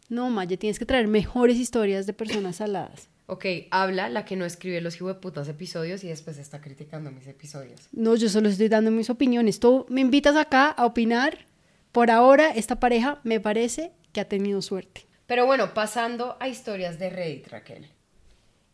No, 0.08 0.30
Maya, 0.30 0.56
tienes 0.56 0.78
que 0.78 0.86
traer 0.86 1.08
mejores 1.08 1.58
historias 1.58 2.06
de 2.06 2.14
personas 2.14 2.56
saladas. 2.56 3.10
Ok, 3.26 3.44
habla 3.70 4.08
la 4.08 4.24
que 4.24 4.36
no 4.36 4.46
escribe 4.46 4.80
los 4.80 4.96
putas 5.20 5.46
episodios 5.48 6.02
y 6.02 6.08
después 6.08 6.38
está 6.38 6.62
criticando 6.62 7.10
mis 7.10 7.26
episodios. 7.26 7.82
No, 7.92 8.16
yo 8.16 8.30
solo 8.30 8.48
estoy 8.48 8.70
dando 8.70 8.90
mis 8.90 9.10
opiniones. 9.10 9.60
Tú 9.60 9.84
me 9.90 10.00
invitas 10.00 10.36
acá 10.36 10.68
a 10.68 10.86
opinar. 10.86 11.44
Por 11.92 12.10
ahora, 12.10 12.48
esta 12.48 12.80
pareja 12.80 13.20
me 13.24 13.40
parece 13.40 13.92
que 14.14 14.22
ha 14.22 14.24
tenido 14.26 14.62
suerte. 14.62 15.06
Pero 15.26 15.44
bueno, 15.44 15.74
pasando 15.74 16.38
a 16.40 16.48
historias 16.48 16.98
de 16.98 17.10
Reddit, 17.10 17.48
Raquel. 17.48 17.90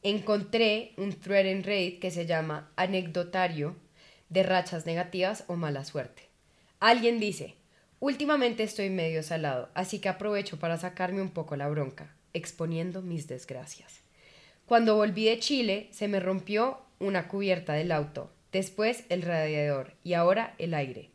Encontré 0.04 0.92
un 0.96 1.12
thread 1.12 1.46
en 1.46 1.64
Reddit 1.64 1.98
que 2.00 2.12
se 2.12 2.24
llama 2.24 2.70
Anecdotario 2.76 3.74
de 4.28 4.44
rachas 4.44 4.86
negativas 4.86 5.42
o 5.48 5.56
mala 5.56 5.84
suerte. 5.84 6.28
Alguien 6.78 7.18
dice, 7.18 7.56
últimamente 7.98 8.62
estoy 8.62 8.90
medio 8.90 9.24
salado, 9.24 9.70
así 9.74 9.98
que 9.98 10.08
aprovecho 10.08 10.58
para 10.60 10.76
sacarme 10.76 11.20
un 11.20 11.30
poco 11.30 11.56
la 11.56 11.68
bronca, 11.68 12.14
exponiendo 12.32 13.02
mis 13.02 13.26
desgracias. 13.26 14.02
Cuando 14.66 14.94
volví 14.94 15.24
de 15.24 15.40
Chile, 15.40 15.88
se 15.90 16.06
me 16.06 16.20
rompió 16.20 16.78
una 17.00 17.26
cubierta 17.26 17.72
del 17.72 17.90
auto, 17.90 18.30
después 18.52 19.02
el 19.08 19.22
radiador 19.22 19.94
y 20.04 20.12
ahora 20.12 20.54
el 20.58 20.74
aire. 20.74 21.10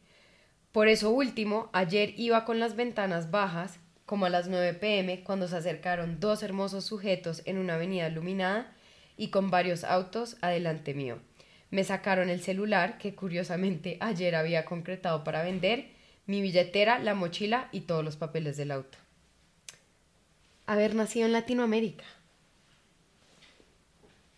Por 0.74 0.90
eso 0.90 1.12
último, 1.12 1.70
ayer 1.72 2.14
iba 2.18 2.44
con 2.44 2.60
las 2.60 2.76
ventanas 2.76 3.32
bajas, 3.32 3.80
como 4.06 4.26
a 4.26 4.30
las 4.30 4.50
9 4.50 4.74
pm, 4.74 5.24
cuando 5.24 5.48
se 5.48 5.56
acercaron 5.56 6.20
dos 6.20 6.44
hermosos 6.44 6.84
sujetos 6.84 7.42
en 7.46 7.58
una 7.58 7.76
avenida 7.76 8.10
iluminada 8.10 8.73
y 9.18 9.30
con 9.30 9.50
varios 9.50 9.84
autos 9.84 10.38
adelante 10.42 10.94
mío. 10.94 11.20
Me 11.70 11.84
sacaron 11.84 12.30
el 12.30 12.42
celular, 12.42 12.98
que 12.98 13.16
curiosamente 13.16 13.98
ayer 14.00 14.36
había 14.36 14.66
concretado 14.66 15.24
para 15.24 15.44
vender, 15.44 15.88
mi 16.26 16.42
billetera, 16.42 17.00
la 17.00 17.16
mochila 17.16 17.68
y 17.72 17.82
todos 17.82 18.04
los 18.04 18.16
papeles 18.16 18.58
del 18.58 18.72
auto. 18.72 18.98
Haber 20.68 20.96
nacido 20.96 21.26
en 21.26 21.34
Latinoamérica. 21.34 22.06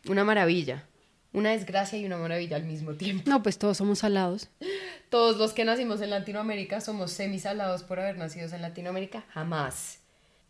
Una 0.07 0.23
maravilla. 0.23 0.85
Una 1.33 1.51
desgracia 1.51 1.99
y 1.99 2.05
una 2.05 2.17
maravilla 2.17 2.55
al 2.55 2.63
mismo 2.63 2.93
tiempo. 2.93 3.29
No, 3.29 3.43
pues 3.43 3.57
todos 3.57 3.75
somos 3.75 3.99
salados. 3.99 4.47
Todos 5.09 5.35
los 5.37 5.51
que 5.51 5.65
nacimos 5.65 5.99
en 5.99 6.11
Latinoamérica 6.11 6.79
somos 6.79 7.11
semisalados 7.11 7.83
por 7.83 7.99
haber 7.99 8.17
nacido 8.17 8.47
en 8.55 8.61
Latinoamérica. 8.61 9.25
Jamás. 9.33 9.99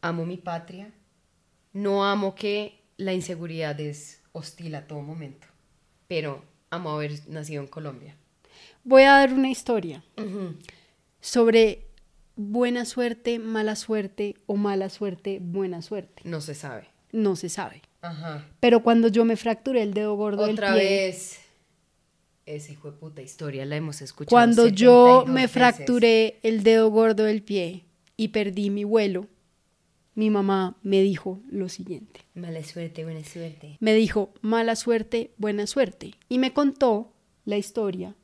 Amo 0.02 0.26
mi 0.26 0.38
patria. 0.38 0.92
No 1.74 2.06
amo 2.06 2.36
que 2.36 2.85
la 2.98 3.14
inseguridad 3.14 3.80
es 3.80 4.22
hostil 4.32 4.76
a 4.76 4.88
todo 4.88 5.02
momento. 5.02 5.48
Pero 6.08 6.44
amo 6.70 6.92
haber 6.92 7.12
nacido 7.28 7.62
en 7.62 7.68
Colombia. 7.68 8.16
Voy 8.84 9.04
a 9.04 9.12
dar 9.14 9.34
una 9.34 9.50
historia 9.50 10.04
sobre 11.20 11.88
buena 12.36 12.86
suerte, 12.86 13.40
mala 13.40 13.76
suerte 13.76 14.36
o 14.46 14.56
mala 14.56 14.90
suerte, 14.90 15.40
buena 15.42 15.82
suerte. 15.82 16.22
No 16.26 16.42
se 16.42 16.54
sabe. 16.56 16.88
No 17.12 17.36
se 17.36 17.50
sabe. 17.50 17.82
Ajá. 18.02 18.46
Pero 18.60 18.84
cuando 18.84 19.08
yo 19.08 19.26
me 19.26 19.36
fracturé 19.38 19.82
el 19.82 19.94
dedo 19.94 20.16
gordo 20.16 20.44
Otra 20.44 20.72
del 20.74 20.80
pie, 20.82 20.90
vez. 21.08 21.40
Esa 22.46 22.72
hijo 22.72 22.92
de 22.92 22.98
puta 22.98 23.22
historia 23.24 23.66
la 23.66 23.76
hemos 23.76 24.02
escuchado. 24.02 24.30
cuando 24.30 24.68
yo 24.68 25.22
72 25.22 25.28
me 25.28 25.34
veces. 25.42 25.52
fracturé 25.52 26.40
el 26.44 26.62
dedo 26.62 26.90
gordo 26.92 27.24
del 27.24 27.42
pie 27.42 27.86
y 28.18 28.28
perdí 28.28 28.70
mi 28.70 28.84
vuelo, 28.84 29.26
mi 30.16 30.30
mamá 30.30 30.78
me 30.82 31.02
dijo 31.02 31.42
lo 31.50 31.70
siguiente. 31.70 32.22
Mala 32.34 32.64
suerte, 32.64 33.04
buena 33.04 33.24
suerte. 33.24 33.78
Me 33.80 33.94
dijo, 33.94 34.34
mala 34.42 34.76
suerte, 34.76 35.32
buena 35.38 35.68
suerte. 35.68 36.16
Y 36.30 36.40
me 36.40 36.54
contó 36.54 37.14
la 37.46 37.58
historia 37.58 38.16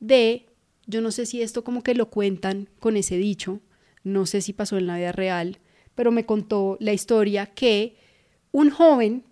de, 0.00 0.46
yo 0.86 1.00
no 1.00 1.10
sé 1.10 1.26
si 1.26 1.42
esto 1.42 1.64
como 1.64 1.82
que 1.82 1.94
lo 1.94 2.10
cuentan 2.10 2.68
con 2.78 2.96
ese 2.96 3.16
dicho, 3.16 3.60
no 4.04 4.26
sé 4.26 4.40
si 4.42 4.52
pasó 4.52 4.78
en 4.78 4.86
la 4.86 4.96
vida 4.96 5.12
real, 5.12 5.58
pero 5.94 6.12
me 6.12 6.24
contó 6.24 6.76
la 6.78 6.92
historia 6.92 7.46
que 7.46 7.96
un 8.52 8.70
joven 8.70 9.24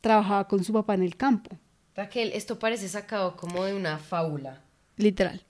trabajaba 0.00 0.48
con 0.48 0.64
su 0.64 0.72
papá 0.72 0.94
en 0.94 1.02
el 1.02 1.16
campo, 1.16 1.58
Raquel, 1.98 2.30
esto 2.32 2.60
parece 2.60 2.88
sacado 2.88 3.36
como 3.36 3.64
de 3.64 3.74
una 3.74 3.98
fábula. 3.98 4.62
literal. 4.96 5.42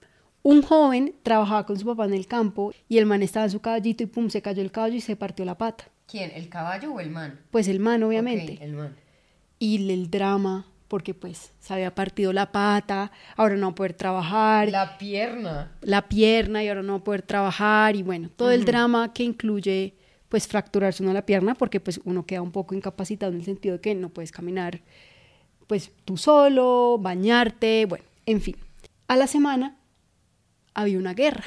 Un 0.42 0.62
joven 0.62 1.14
trabajaba 1.22 1.66
con 1.66 1.78
su 1.78 1.86
papá 1.86 2.06
en 2.06 2.14
el 2.14 2.26
campo 2.26 2.72
y 2.88 2.98
el 2.98 3.06
man 3.06 3.22
estaba 3.22 3.46
en 3.46 3.50
su 3.50 3.60
caballito 3.60 4.02
y 4.02 4.06
pum, 4.06 4.30
se 4.30 4.42
cayó 4.42 4.62
el 4.62 4.70
caballo 4.70 4.94
y 4.94 5.00
se 5.00 5.16
partió 5.16 5.44
la 5.44 5.58
pata. 5.58 5.88
¿Quién? 6.06 6.30
¿El 6.34 6.48
caballo 6.48 6.92
o 6.94 7.00
el 7.00 7.10
man? 7.10 7.38
Pues 7.50 7.68
el 7.68 7.80
man, 7.80 8.02
obviamente. 8.02 8.58
El 8.62 8.72
man. 8.72 8.96
Y 9.58 9.90
el 9.90 10.10
drama, 10.10 10.66
porque 10.86 11.12
pues 11.12 11.52
se 11.58 11.74
había 11.74 11.94
partido 11.94 12.32
la 12.32 12.50
pata, 12.50 13.12
ahora 13.36 13.56
no 13.56 13.66
va 13.66 13.72
a 13.72 13.74
poder 13.74 13.92
trabajar. 13.92 14.70
La 14.70 14.96
pierna. 14.96 15.72
la 15.82 16.08
pierna 16.08 16.64
y 16.64 16.68
ahora 16.68 16.82
no 16.82 16.94
va 16.94 16.98
a 17.00 17.04
poder 17.04 17.22
trabajar 17.22 17.96
y 17.96 18.02
bueno, 18.02 18.30
todo 18.34 18.50
el 18.50 18.64
drama 18.64 19.12
que 19.12 19.24
incluye 19.24 19.94
pues 20.28 20.46
fracturarse 20.46 21.02
uno 21.02 21.12
la 21.12 21.24
pierna 21.24 21.54
porque 21.54 21.80
pues 21.80 22.00
uno 22.04 22.26
queda 22.26 22.42
un 22.42 22.52
poco 22.52 22.74
incapacitado 22.74 23.32
en 23.32 23.38
el 23.38 23.44
sentido 23.44 23.76
de 23.76 23.80
que 23.80 23.94
no 23.94 24.10
puedes 24.10 24.30
caminar 24.30 24.82
pues 25.66 25.92
tú 26.04 26.16
solo, 26.16 26.98
bañarte, 26.98 27.84
bueno, 27.86 28.04
en 28.26 28.40
fin. 28.40 28.56
A 29.06 29.16
la 29.16 29.26
semana 29.26 29.77
había 30.78 30.98
una 30.98 31.12
guerra 31.12 31.44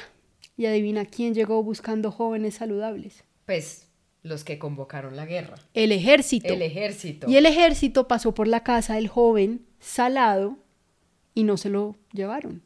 y 0.58 0.66
adivina 0.66 1.06
quién 1.06 1.32
llegó 1.34 1.62
buscando 1.62 2.10
jóvenes 2.10 2.56
saludables. 2.56 3.24
Pues 3.46 3.88
los 4.22 4.44
que 4.44 4.58
convocaron 4.58 5.16
la 5.16 5.24
guerra. 5.24 5.56
El 5.72 5.90
ejército. 5.90 6.52
El 6.52 6.60
ejército. 6.60 7.28
Y 7.30 7.36
el 7.36 7.46
ejército 7.46 8.06
pasó 8.06 8.34
por 8.34 8.46
la 8.46 8.62
casa 8.62 8.96
del 8.96 9.08
joven 9.08 9.64
salado 9.80 10.58
y 11.34 11.44
no 11.44 11.56
se 11.56 11.70
lo 11.70 11.96
llevaron. 12.12 12.62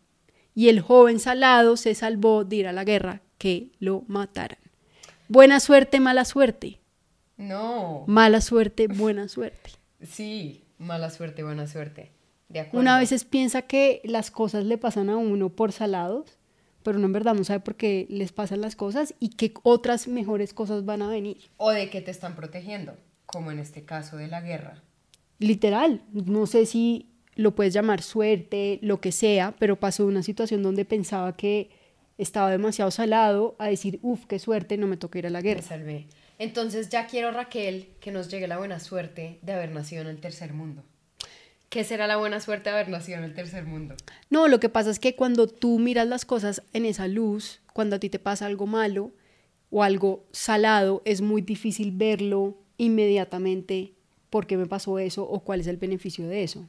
Y 0.57 0.69
el 0.69 0.81
joven 0.81 1.21
salado 1.21 1.77
se 1.77 1.95
salvó 1.95 2.45
de 2.45 2.57
ir 2.57 2.67
a 2.67 2.73
la 2.73 2.83
guerra, 2.83 3.23
que 3.39 3.71
lo 3.79 4.03
mataran. 4.09 4.59
Buena 5.29 5.61
suerte, 5.61 6.01
mala 6.01 6.25
suerte. 6.25 6.81
No. 7.37 8.05
Mala 8.09 8.41
suerte, 8.41 8.89
buena 8.89 9.29
suerte. 9.29 9.71
Sí, 10.03 10.65
mala 10.79 11.11
suerte, 11.11 11.45
buena 11.45 11.69
suerte. 11.69 12.11
De 12.49 12.61
acuerdo. 12.61 12.81
Una 12.81 12.99
veces 12.99 13.25
piensa 13.25 13.63
que 13.63 14.01
las 14.05 14.33
cosas 14.33 14.65
le 14.65 14.79
pasan 14.79 15.11
a 15.11 15.17
uno 15.17 15.51
por 15.51 15.73
salados, 15.73 16.39
pero 16.87 17.01
no 17.01 17.07
en 17.07 17.13
verdad 17.13 17.35
no 17.35 17.43
sabe 17.43 17.59
por 17.59 17.75
qué 17.75 18.07
les 18.09 18.31
pasan 18.31 18.61
las 18.61 18.77
cosas 18.77 19.13
y 19.19 19.31
que 19.31 19.53
otras 19.65 20.07
mejores 20.07 20.55
cosas 20.55 20.85
van 20.85 21.03
a 21.03 21.09
venir. 21.09 21.39
O 21.57 21.71
de 21.73 21.91
que 21.91 22.01
te 22.01 22.13
están 22.13 22.37
protegiendo, 22.37 22.95
como 23.27 23.51
en 23.51 23.59
este 23.59 23.83
caso 23.85 24.17
de 24.19 24.29
la 24.29 24.41
guerra. 24.41 24.85
literal, 25.41 26.03
no 26.13 26.47
sé 26.47 26.65
si 26.65 27.09
lo 27.35 27.57
puedes 27.57 27.75
llamar 27.75 28.03
suerte, 28.03 28.79
lo 28.83 29.01
que 29.01 29.11
sea, 29.11 29.53
pero 29.59 29.81
pasó 29.81 30.07
una 30.07 30.23
situación 30.23 30.63
donde 30.63 30.85
pensaba 30.85 31.37
que 31.37 31.71
estaba 32.19 32.53
demasiado 32.53 32.93
salado 32.93 33.57
a 33.59 33.67
decir, 33.67 33.99
uff, 34.03 34.25
qué 34.27 34.39
suerte, 34.39 34.77
no 34.79 34.87
me 34.87 34.97
toca 34.97 35.19
ir 35.19 35.27
a 35.27 35.31
la 35.31 35.41
Me 35.41 35.49
guerra. 35.49 35.63
salvé. 35.63 36.07
Entonces 36.39 36.89
ya 36.89 37.09
quiero, 37.09 37.33
Raquel, 37.33 37.89
que 37.99 38.13
nos 38.13 38.29
llegue 38.31 38.47
la 38.47 38.59
buena 38.59 38.79
suerte 38.79 39.41
de 39.43 39.53
haber 39.53 39.73
nacido 39.73 40.03
en 40.03 40.09
el 40.09 40.21
tercer 40.21 40.53
mundo. 40.53 40.85
¿Qué 41.69 41.85
será 41.85 42.07
la 42.07 42.17
buena 42.17 42.41
suerte 42.41 42.71
de 42.71 42.77
haber 42.77 42.89
nacido 42.89 43.19
en 43.19 43.25
el 43.25 43.35
tercer 43.35 43.65
mundo? 43.65 43.97
No, 44.31 44.49
lo 44.49 44.61
que 44.61 44.69
pasa 44.69 44.91
es 44.91 44.99
que 44.99 45.17
cuando 45.17 45.49
tú 45.49 45.79
miras 45.79 46.07
las 46.07 46.25
cosas 46.25 46.63
en 46.73 46.85
esa 46.85 47.09
luz, 47.09 47.61
cuando 47.73 47.97
a 47.97 47.99
ti 47.99 48.09
te 48.09 48.19
pasa 48.19 48.47
algo 48.47 48.67
malo 48.67 49.13
o 49.71 49.83
algo 49.83 50.25
salado, 50.31 51.03
es 51.05 51.21
muy 51.21 51.43
difícil 51.43 51.91
verlo 51.93 52.57
inmediatamente 52.79 53.93
por 54.31 54.47
qué 54.47 54.57
me 54.57 54.67
pasó 54.67 54.99
eso 54.99 55.25
o 55.29 55.41
cuál 55.41 55.61
es 55.61 55.67
el 55.67 55.77
beneficio 55.77 56.29
de 56.29 56.45
eso. 56.45 56.69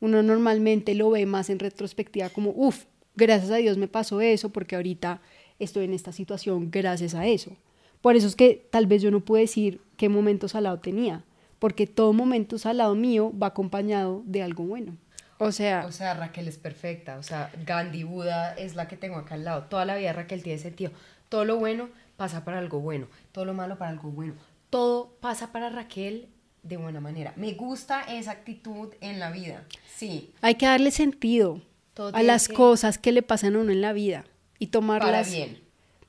Uno 0.00 0.22
normalmente 0.22 0.94
lo 0.94 1.10
ve 1.10 1.26
más 1.26 1.50
en 1.50 1.58
retrospectiva 1.58 2.28
como, 2.28 2.50
uff, 2.50 2.84
gracias 3.16 3.50
a 3.50 3.56
Dios 3.56 3.78
me 3.78 3.88
pasó 3.88 4.20
eso 4.20 4.50
porque 4.50 4.76
ahorita 4.76 5.20
estoy 5.58 5.84
en 5.84 5.94
esta 5.94 6.12
situación 6.12 6.70
gracias 6.70 7.14
a 7.14 7.26
eso. 7.26 7.56
Por 8.02 8.14
eso 8.14 8.26
es 8.26 8.36
que 8.36 8.68
tal 8.70 8.86
vez 8.86 9.02
yo 9.02 9.10
no 9.10 9.24
puedo 9.24 9.40
decir 9.40 9.80
qué 9.96 10.08
momento 10.08 10.48
salado 10.48 10.78
tenía, 10.78 11.24
porque 11.58 11.86
todo 11.86 12.12
momento 12.12 12.58
salado 12.58 12.94
mío 12.94 13.32
va 13.40 13.48
acompañado 13.48 14.22
de 14.26 14.42
algo 14.42 14.64
bueno. 14.64 14.96
O 15.38 15.52
sea, 15.52 15.84
O 15.86 15.92
sea, 15.92 16.14
Raquel 16.14 16.48
es 16.48 16.56
perfecta. 16.56 17.18
O 17.18 17.22
sea, 17.22 17.50
Gandhi 17.66 18.04
Buda 18.04 18.54
es 18.54 18.74
la 18.74 18.88
que 18.88 18.96
tengo 18.96 19.16
acá 19.16 19.34
al 19.34 19.44
lado. 19.44 19.64
Toda 19.64 19.84
la 19.84 19.96
vida 19.96 20.12
Raquel 20.12 20.42
tiene 20.42 20.58
sentido. 20.58 20.92
Todo 21.28 21.44
lo 21.44 21.56
bueno 21.58 21.88
pasa 22.16 22.44
para 22.44 22.58
algo 22.58 22.80
bueno. 22.80 23.06
Todo 23.32 23.44
lo 23.44 23.52
malo 23.52 23.76
para 23.76 23.90
algo 23.90 24.10
bueno. 24.10 24.32
Todo 24.70 25.10
pasa 25.20 25.52
para 25.52 25.68
Raquel 25.68 26.28
de 26.62 26.78
buena 26.78 27.00
manera. 27.00 27.32
Me 27.36 27.52
gusta 27.52 28.00
esa 28.02 28.30
actitud 28.32 28.88
en 29.00 29.18
la 29.20 29.30
vida. 29.30 29.62
Sí. 29.94 30.32
hay 30.42 30.54
que 30.56 30.66
darle 30.66 30.90
sentido 30.90 31.60
Todo 31.94 32.14
a 32.16 32.22
las 32.22 32.48
que- 32.48 32.54
cosas 32.54 32.98
que 32.98 33.12
le 33.12 33.22
pasan 33.22 33.56
a 33.56 33.58
uno 33.60 33.72
en 33.72 33.80
la 33.80 33.92
vida 33.92 34.24
y 34.58 34.66
Para 34.66 34.72
tomarlas 34.72 35.30
bien. 35.30 35.58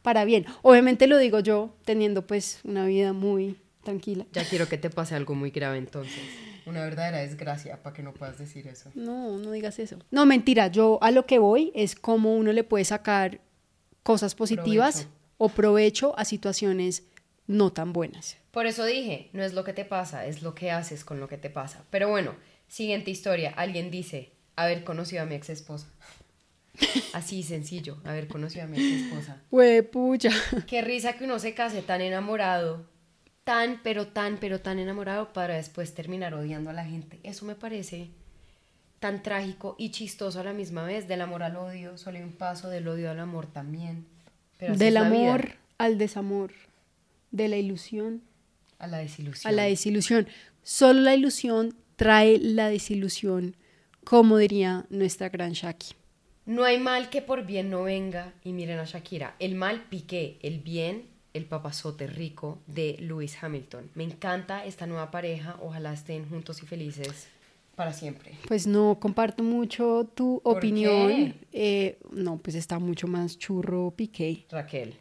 para 0.01 0.23
bien. 0.25 0.45
Obviamente 0.61 1.05
lo 1.07 1.17
digo 1.17 1.39
yo 1.41 1.73
teniendo 1.85 2.25
pues 2.25 2.59
una 2.63 2.85
vida 2.85 3.11
muy 3.13 3.57
tranquila. 3.87 4.25
Ya 4.33 4.43
quiero 4.43 4.67
que 4.67 4.77
te 4.77 4.89
pase 4.89 5.15
algo 5.15 5.33
muy 5.33 5.49
grave 5.51 5.77
entonces. 5.77 6.21
Una 6.65 6.83
verdadera 6.83 7.19
desgracia 7.19 7.81
para 7.81 7.95
que 7.95 8.03
no 8.03 8.13
puedas 8.13 8.37
decir 8.37 8.67
eso. 8.67 8.91
No, 8.93 9.37
no 9.37 9.51
digas 9.51 9.79
eso. 9.79 9.97
No, 10.11 10.25
mentira, 10.25 10.67
yo 10.67 10.99
a 11.01 11.11
lo 11.11 11.25
que 11.25 11.39
voy 11.39 11.71
es 11.73 11.95
cómo 11.95 12.35
uno 12.35 12.51
le 12.51 12.65
puede 12.65 12.83
sacar 12.83 13.39
cosas 14.03 14.35
positivas 14.35 14.95
Provecho. 14.95 15.17
o 15.37 15.49
provecho 15.49 16.19
a 16.19 16.25
situaciones 16.25 17.03
no 17.47 17.71
tan 17.71 17.93
buenas. 17.93 18.35
Por 18.51 18.65
eso 18.65 18.83
dije, 18.83 19.29
no 19.31 19.43
es 19.43 19.53
lo 19.53 19.63
que 19.63 19.71
te 19.71 19.85
pasa, 19.85 20.25
es 20.25 20.41
lo 20.41 20.53
que 20.55 20.71
haces 20.71 21.05
con 21.05 21.21
lo 21.21 21.29
que 21.29 21.37
te 21.37 21.49
pasa. 21.49 21.85
Pero 21.89 22.09
bueno, 22.09 22.35
siguiente 22.67 23.11
historia. 23.11 23.53
Alguien 23.55 23.89
dice, 23.89 24.33
haber 24.57 24.83
conocido 24.83 25.23
a 25.23 25.25
mi 25.25 25.35
ex 25.35 25.49
esposa. 25.49 25.87
Así 27.13 27.43
sencillo, 27.43 27.97
haber 28.03 28.27
conocido 28.27 28.65
a 28.65 28.67
mi 28.67 28.77
ex 28.77 29.03
esposa. 29.03 29.41
Hue 29.51 29.83
pucha. 29.83 30.31
Qué 30.67 30.81
risa 30.81 31.13
que 31.13 31.23
uno 31.23 31.39
se 31.39 31.53
case 31.53 31.81
tan 31.81 32.01
enamorado, 32.01 32.85
tan, 33.47 33.79
pero 33.81 34.07
tan, 34.07 34.37
pero 34.39 34.59
tan 34.59 34.77
enamorado 34.77 35.31
para 35.31 35.55
después 35.55 35.93
terminar 35.93 36.33
odiando 36.33 36.69
a 36.69 36.73
la 36.73 36.83
gente. 36.83 37.17
Eso 37.23 37.45
me 37.45 37.55
parece 37.55 38.09
tan 38.99 39.23
trágico 39.23 39.75
y 39.79 39.91
chistoso 39.91 40.41
a 40.41 40.43
la 40.43 40.51
misma 40.51 40.83
vez. 40.83 41.07
Del 41.07 41.21
amor 41.21 41.43
al 41.43 41.55
odio, 41.55 41.97
solo 41.97 42.17
hay 42.17 42.23
un 42.25 42.33
paso, 42.33 42.67
del 42.69 42.85
odio 42.89 43.09
al 43.09 43.21
amor 43.21 43.47
también. 43.47 44.05
Pero 44.57 44.75
Del 44.75 44.95
vida. 44.95 45.07
amor 45.07 45.51
al 45.77 45.97
desamor, 45.97 46.51
de 47.31 47.47
la 47.47 47.55
ilusión 47.55 48.21
a 48.79 48.87
la 48.87 48.97
desilusión. 48.97 49.49
a 49.49 49.55
la 49.55 49.63
desilusión. 49.63 50.27
Solo 50.61 50.99
la 50.99 51.15
ilusión 51.15 51.73
trae 51.95 52.39
la 52.39 52.67
desilusión, 52.67 53.55
como 54.03 54.37
diría 54.37 54.85
nuestra 54.89 55.29
gran 55.29 55.53
Shaki. 55.53 55.93
No 56.45 56.65
hay 56.65 56.79
mal 56.79 57.09
que 57.09 57.21
por 57.21 57.45
bien 57.45 57.69
no 57.69 57.83
venga. 57.83 58.33
Y 58.43 58.51
miren 58.51 58.79
a 58.79 58.83
Shakira. 58.83 59.35
El 59.39 59.55
mal 59.55 59.85
piqué, 59.89 60.37
el 60.41 60.59
bien, 60.59 61.05
el 61.37 61.45
papazote 61.45 62.07
rico 62.07 62.59
de 62.67 62.97
Lewis 62.99 63.37
Hamilton. 63.41 63.89
Me 63.95 64.03
encanta 64.03 64.65
esta 64.65 64.85
nueva 64.87 65.11
pareja. 65.11 65.57
Ojalá 65.61 65.93
estén 65.93 66.27
juntos 66.27 66.61
y 66.63 66.65
felices 66.65 67.27
para 67.75 67.93
siempre. 67.93 68.31
Pues 68.47 68.65
no 68.67 68.97
comparto 68.99 69.43
mucho 69.43 70.09
tu 70.15 70.41
¿Por 70.43 70.57
opinión. 70.57 71.35
Eh, 71.53 71.97
no, 72.11 72.37
pues 72.37 72.55
está 72.55 72.79
mucho 72.79 73.07
más 73.07 73.37
churro 73.37 73.91
Piqué. 73.95 74.45
Raquel. 74.51 74.95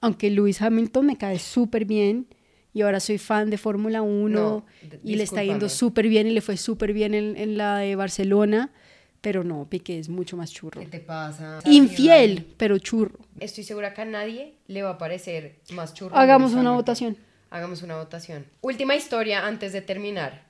Aunque 0.00 0.30
Lewis 0.30 0.60
Hamilton 0.62 1.06
me 1.06 1.16
cae 1.16 1.38
súper 1.38 1.84
bien 1.84 2.26
y 2.72 2.82
ahora 2.82 3.00
soy 3.00 3.18
fan 3.18 3.48
de 3.50 3.56
Fórmula 3.58 4.02
1 4.02 4.28
No, 4.28 4.64
d- 4.82 5.00
y 5.02 5.16
le 5.16 5.22
está 5.22 5.42
yendo 5.42 5.68
súper 5.68 6.08
bien 6.08 6.26
y 6.26 6.30
le 6.32 6.40
fue 6.42 6.56
súper 6.56 6.92
bien 6.92 7.14
en, 7.14 7.36
en 7.36 7.56
la 7.56 7.78
de 7.78 7.96
Barcelona, 7.96 8.70
pero 9.26 9.42
no, 9.42 9.68
Piqué 9.68 9.98
es 9.98 10.08
mucho 10.08 10.36
más 10.36 10.52
churro. 10.52 10.80
¿Qué 10.80 10.86
te 10.86 11.00
pasa? 11.00 11.58
Infiel, 11.64 12.54
pero 12.56 12.78
churro. 12.78 13.18
Estoy 13.40 13.64
segura 13.64 13.92
que 13.92 14.02
a 14.02 14.04
nadie 14.04 14.54
le 14.68 14.84
va 14.84 14.90
a 14.90 14.98
parecer 14.98 15.58
más 15.70 15.94
churro. 15.94 16.14
Hagamos 16.14 16.52
una 16.52 16.70
votación. 16.70 17.16
Hagamos 17.50 17.82
una 17.82 17.96
votación. 17.96 18.46
Última 18.60 18.94
historia 18.94 19.44
antes 19.44 19.72
de 19.72 19.82
terminar. 19.82 20.44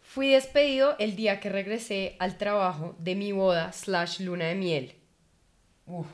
Fui 0.00 0.28
despedido 0.28 0.94
el 1.00 1.16
día 1.16 1.40
que 1.40 1.48
regresé 1.48 2.14
al 2.20 2.38
trabajo 2.38 2.94
de 3.00 3.16
mi 3.16 3.32
boda 3.32 3.72
slash 3.72 4.20
luna 4.20 4.44
de 4.44 4.54
miel. 4.54 4.94
Uf. 5.86 6.06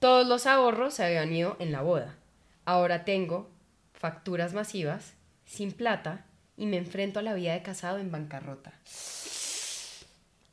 Todos 0.00 0.26
los 0.26 0.44
ahorros 0.44 0.94
se 0.94 1.04
habían 1.04 1.32
ido 1.32 1.54
en 1.60 1.70
la 1.70 1.82
boda. 1.82 2.16
Ahora 2.64 3.04
tengo 3.04 3.48
facturas 3.92 4.54
masivas, 4.54 5.14
sin 5.44 5.70
plata, 5.70 6.26
y 6.56 6.66
me 6.66 6.78
enfrento 6.78 7.20
a 7.20 7.22
la 7.22 7.34
vida 7.34 7.52
de 7.52 7.62
casado 7.62 7.98
en 7.98 8.10
bancarrota. 8.10 8.72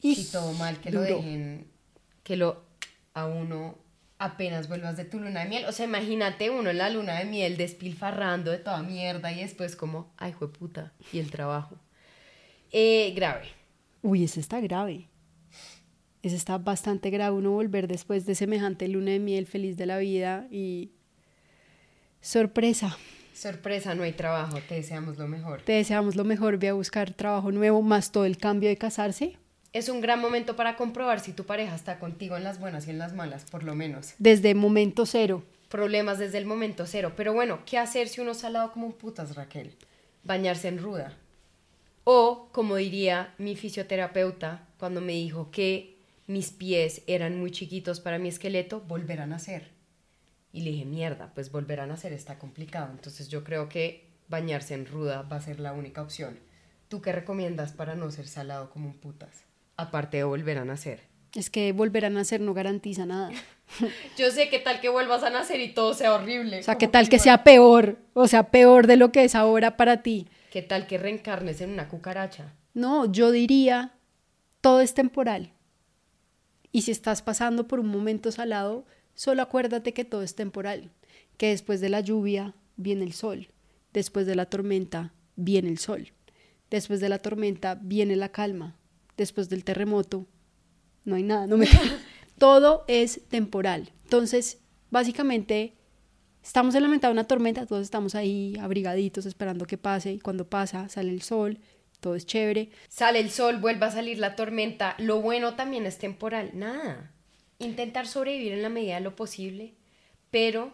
Y 0.01 0.23
todo 0.25 0.53
mal 0.53 0.79
que 0.79 0.91
lo 0.91 1.01
duro. 1.01 1.17
dejen, 1.17 1.67
que 2.23 2.37
lo 2.37 2.63
a 3.13 3.25
uno 3.25 3.77
apenas 4.17 4.67
vuelvas 4.67 4.97
de 4.97 5.05
tu 5.05 5.19
luna 5.19 5.43
de 5.43 5.49
miel. 5.49 5.65
O 5.65 5.71
sea, 5.71 5.85
imagínate 5.85 6.49
uno 6.49 6.69
en 6.69 6.77
la 6.77 6.89
luna 6.89 7.19
de 7.19 7.25
miel 7.25 7.57
despilfarrando 7.57 8.51
de 8.51 8.59
toda 8.59 8.83
mierda 8.83 9.31
y 9.31 9.41
después 9.41 9.75
como, 9.75 10.13
ay, 10.17 10.33
puta 10.33 10.93
y 11.11 11.19
el 11.19 11.31
trabajo. 11.31 11.75
Eh, 12.71 13.13
grave. 13.15 13.47
Uy, 14.01 14.23
ese 14.23 14.39
está 14.39 14.59
grave. 14.59 15.07
Ese 16.21 16.35
está 16.35 16.57
bastante 16.57 17.09
grave. 17.09 17.35
Uno 17.35 17.51
volver 17.51 17.87
después 17.87 18.25
de 18.25 18.35
semejante 18.35 18.87
luna 18.87 19.11
de 19.11 19.19
miel 19.19 19.47
feliz 19.47 19.77
de 19.77 19.85
la 19.85 19.97
vida 19.97 20.47
y 20.51 20.91
sorpresa. 22.21 22.97
Sorpresa, 23.33 23.95
no 23.95 24.03
hay 24.03 24.13
trabajo, 24.13 24.59
te 24.67 24.75
deseamos 24.75 25.17
lo 25.17 25.27
mejor. 25.27 25.61
Te 25.61 25.73
deseamos 25.73 26.15
lo 26.15 26.23
mejor. 26.23 26.57
Ve 26.57 26.69
a 26.69 26.73
buscar 26.73 27.13
trabajo 27.13 27.51
nuevo, 27.51 27.81
más 27.81 28.11
todo 28.11 28.25
el 28.25 28.37
cambio 28.37 28.69
de 28.69 28.77
casarse. 28.77 29.37
Es 29.75 29.89
un 29.89 29.99
gran 29.99 30.21
momento 30.21 30.55
para 30.55 30.77
comprobar 30.77 31.19
si 31.19 31.33
tu 31.33 31.45
pareja 31.45 31.75
está 31.75 31.99
contigo 31.99 32.37
en 32.37 32.45
las 32.45 32.61
buenas 32.61 32.87
y 32.87 32.91
en 32.91 32.97
las 32.97 33.11
malas, 33.11 33.43
por 33.43 33.63
lo 33.63 33.75
menos. 33.75 34.13
Desde 34.19 34.55
momento 34.55 35.05
cero. 35.05 35.43
Problemas 35.67 36.17
desde 36.17 36.37
el 36.37 36.45
momento 36.45 36.85
cero. 36.85 37.11
Pero 37.17 37.33
bueno, 37.33 37.59
¿qué 37.65 37.77
hacer 37.77 38.07
si 38.07 38.21
uno 38.21 38.31
está 38.31 38.47
al 38.47 38.53
lado 38.53 38.71
como 38.71 38.87
un 38.87 38.93
putas, 38.93 39.35
Raquel? 39.35 39.75
Bañarse 40.23 40.69
en 40.69 40.77
ruda. 40.77 41.17
O, 42.05 42.47
como 42.53 42.77
diría 42.77 43.33
mi 43.37 43.57
fisioterapeuta 43.57 44.65
cuando 44.79 45.01
me 45.01 45.11
dijo 45.11 45.51
que 45.51 45.97
mis 46.25 46.51
pies 46.51 47.01
eran 47.05 47.37
muy 47.37 47.51
chiquitos 47.51 47.99
para 47.99 48.17
mi 48.17 48.29
esqueleto, 48.29 48.79
volver 48.79 49.19
a 49.19 49.27
nacer. 49.27 49.71
Y 50.53 50.61
le 50.61 50.71
dije, 50.71 50.85
mierda, 50.85 51.33
pues 51.35 51.51
volver 51.51 51.81
a 51.81 51.85
nacer 51.85 52.13
está 52.13 52.39
complicado. 52.39 52.91
Entonces 52.93 53.27
yo 53.27 53.43
creo 53.43 53.67
que 53.67 54.07
bañarse 54.29 54.73
en 54.73 54.85
ruda 54.85 55.23
va 55.23 55.35
a 55.35 55.41
ser 55.41 55.59
la 55.59 55.73
única 55.73 56.01
opción. 56.01 56.39
¿Tú 56.87 57.01
qué 57.01 57.11
recomiendas 57.11 57.73
para 57.73 57.95
no 57.95 58.09
ser 58.09 58.29
salado 58.29 58.69
como 58.69 58.87
un 58.87 58.93
putas? 58.93 59.43
Aparte 59.77 60.17
de 60.17 60.23
volver 60.23 60.57
a 60.57 60.65
nacer. 60.65 61.01
Es 61.33 61.49
que 61.49 61.71
volver 61.73 62.05
a 62.05 62.09
nacer 62.09 62.39
no 62.39 62.53
garantiza 62.53 63.05
nada. 63.05 63.31
Yo 64.17 64.31
sé 64.31 64.49
que 64.49 64.59
tal 64.59 64.79
que 64.79 64.89
vuelvas 64.89 65.23
a 65.23 65.29
nacer 65.29 65.59
y 65.59 65.73
todo 65.73 65.93
sea 65.93 66.13
horrible. 66.13 66.59
O 66.59 66.63
sea, 66.63 66.77
¿qué 66.77 66.87
tal 66.87 67.09
que 67.09 67.19
sea 67.19 67.43
peor? 67.43 67.97
O 68.13 68.27
sea, 68.27 68.51
peor 68.51 68.87
de 68.87 68.95
lo 68.95 69.11
que 69.11 69.25
es 69.25 69.35
ahora 69.35 69.75
para 69.75 70.01
ti. 70.01 70.27
¿Qué 70.51 70.61
tal 70.61 70.87
que 70.87 70.97
reencarnes 70.97 71.59
en 71.59 71.71
una 71.71 71.89
cucaracha? 71.89 72.53
No, 72.73 73.11
yo 73.11 73.31
diría, 73.31 73.93
todo 74.61 74.79
es 74.81 74.93
temporal. 74.93 75.51
Y 76.71 76.83
si 76.83 76.91
estás 76.91 77.21
pasando 77.21 77.67
por 77.67 77.79
un 77.79 77.87
momento 77.87 78.31
salado, 78.31 78.85
solo 79.13 79.41
acuérdate 79.41 79.93
que 79.93 80.05
todo 80.05 80.23
es 80.23 80.35
temporal, 80.35 80.91
que 81.37 81.49
después 81.49 81.81
de 81.81 81.89
la 81.89 82.01
lluvia 82.01 82.53
viene 82.75 83.03
el 83.03 83.13
sol, 83.13 83.47
después 83.93 84.25
de 84.25 84.35
la 84.35 84.45
tormenta 84.45 85.13
viene 85.35 85.69
el 85.69 85.77
sol, 85.77 86.11
después 86.69 86.99
de 86.99 87.09
la 87.09 87.19
tormenta 87.19 87.75
viene 87.75 88.15
la 88.15 88.29
calma, 88.29 88.75
después 89.17 89.49
del 89.49 89.63
terremoto 89.63 90.27
no 91.05 91.15
hay 91.15 91.23
nada, 91.23 91.47
no 91.47 91.57
me 91.57 91.67
todo 92.37 92.83
es 92.87 93.21
temporal. 93.29 93.91
Entonces, 94.03 94.59
básicamente 94.89 95.75
estamos 96.43 96.75
en 96.75 96.83
la 96.83 96.89
mitad 96.89 97.09
de 97.09 97.13
una 97.13 97.27
tormenta, 97.27 97.65
todos 97.65 97.83
estamos 97.83 98.15
ahí 98.15 98.57
abrigaditos 98.59 99.25
esperando 99.25 99.65
que 99.65 99.77
pase 99.77 100.13
y 100.13 100.19
cuando 100.19 100.49
pasa 100.49 100.89
sale 100.89 101.11
el 101.11 101.21
sol, 101.21 101.59
todo 101.99 102.15
es 102.15 102.25
chévere. 102.25 102.69
Sale 102.89 103.19
el 103.19 103.31
sol, 103.31 103.57
vuelve 103.57 103.85
a 103.85 103.91
salir 103.91 104.19
la 104.19 104.35
tormenta. 104.35 104.95
Lo 104.97 105.21
bueno 105.21 105.55
también 105.55 105.85
es 105.85 105.97
temporal. 105.97 106.51
Nada. 106.53 107.11
Intentar 107.57 108.05
sobrevivir 108.05 108.51
en 108.51 108.61
la 108.61 108.69
medida 108.69 108.95
de 108.95 109.01
lo 109.01 109.15
posible, 109.15 109.75
pero 110.29 110.73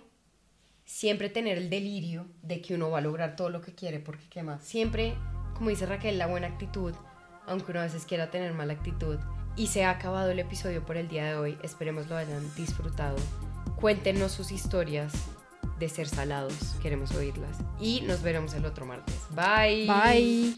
siempre 0.84 1.30
tener 1.30 1.58
el 1.58 1.70
delirio 1.70 2.28
de 2.42 2.62
que 2.62 2.74
uno 2.74 2.90
va 2.90 2.98
a 2.98 3.02
lograr 3.02 3.36
todo 3.36 3.50
lo 3.50 3.62
que 3.62 3.74
quiere, 3.74 4.00
porque 4.00 4.26
qué 4.30 4.44
más. 4.44 4.64
Siempre, 4.64 5.14
como 5.54 5.70
dice 5.70 5.86
Raquel, 5.86 6.18
la 6.18 6.28
buena 6.28 6.48
actitud, 6.48 6.94
aunque 7.52 7.72
uno 7.72 7.82
a 7.82 7.84
veces 7.84 8.06
quiera 8.06 8.32
tener 8.32 8.54
mala 8.54 8.74
actitud. 8.74 9.20
Y 9.56 9.68
se 9.68 9.84
ha 9.84 9.92
acabado 9.92 10.32
el 10.32 10.40
episodio 10.40 10.84
por 10.84 10.98
el 10.98 11.08
día 11.08 11.26
de 11.26 11.36
hoy. 11.36 11.58
Esperemos 11.62 12.08
lo 12.10 12.16
hayan 12.16 12.44
disfrutado. 12.56 13.18
Cuéntenos 13.76 14.32
sus 14.32 14.52
historias 14.52 15.12
de 15.78 15.90
ser 15.90 16.08
salados. 16.08 16.54
Queremos 16.82 17.12
oírlas. 17.12 17.58
Y 17.80 18.02
nos 18.02 18.22
veremos 18.24 18.54
el 18.54 18.66
otro 18.66 18.86
martes. 18.86 19.18
Bye. 19.36 19.86
Bye. 19.88 20.56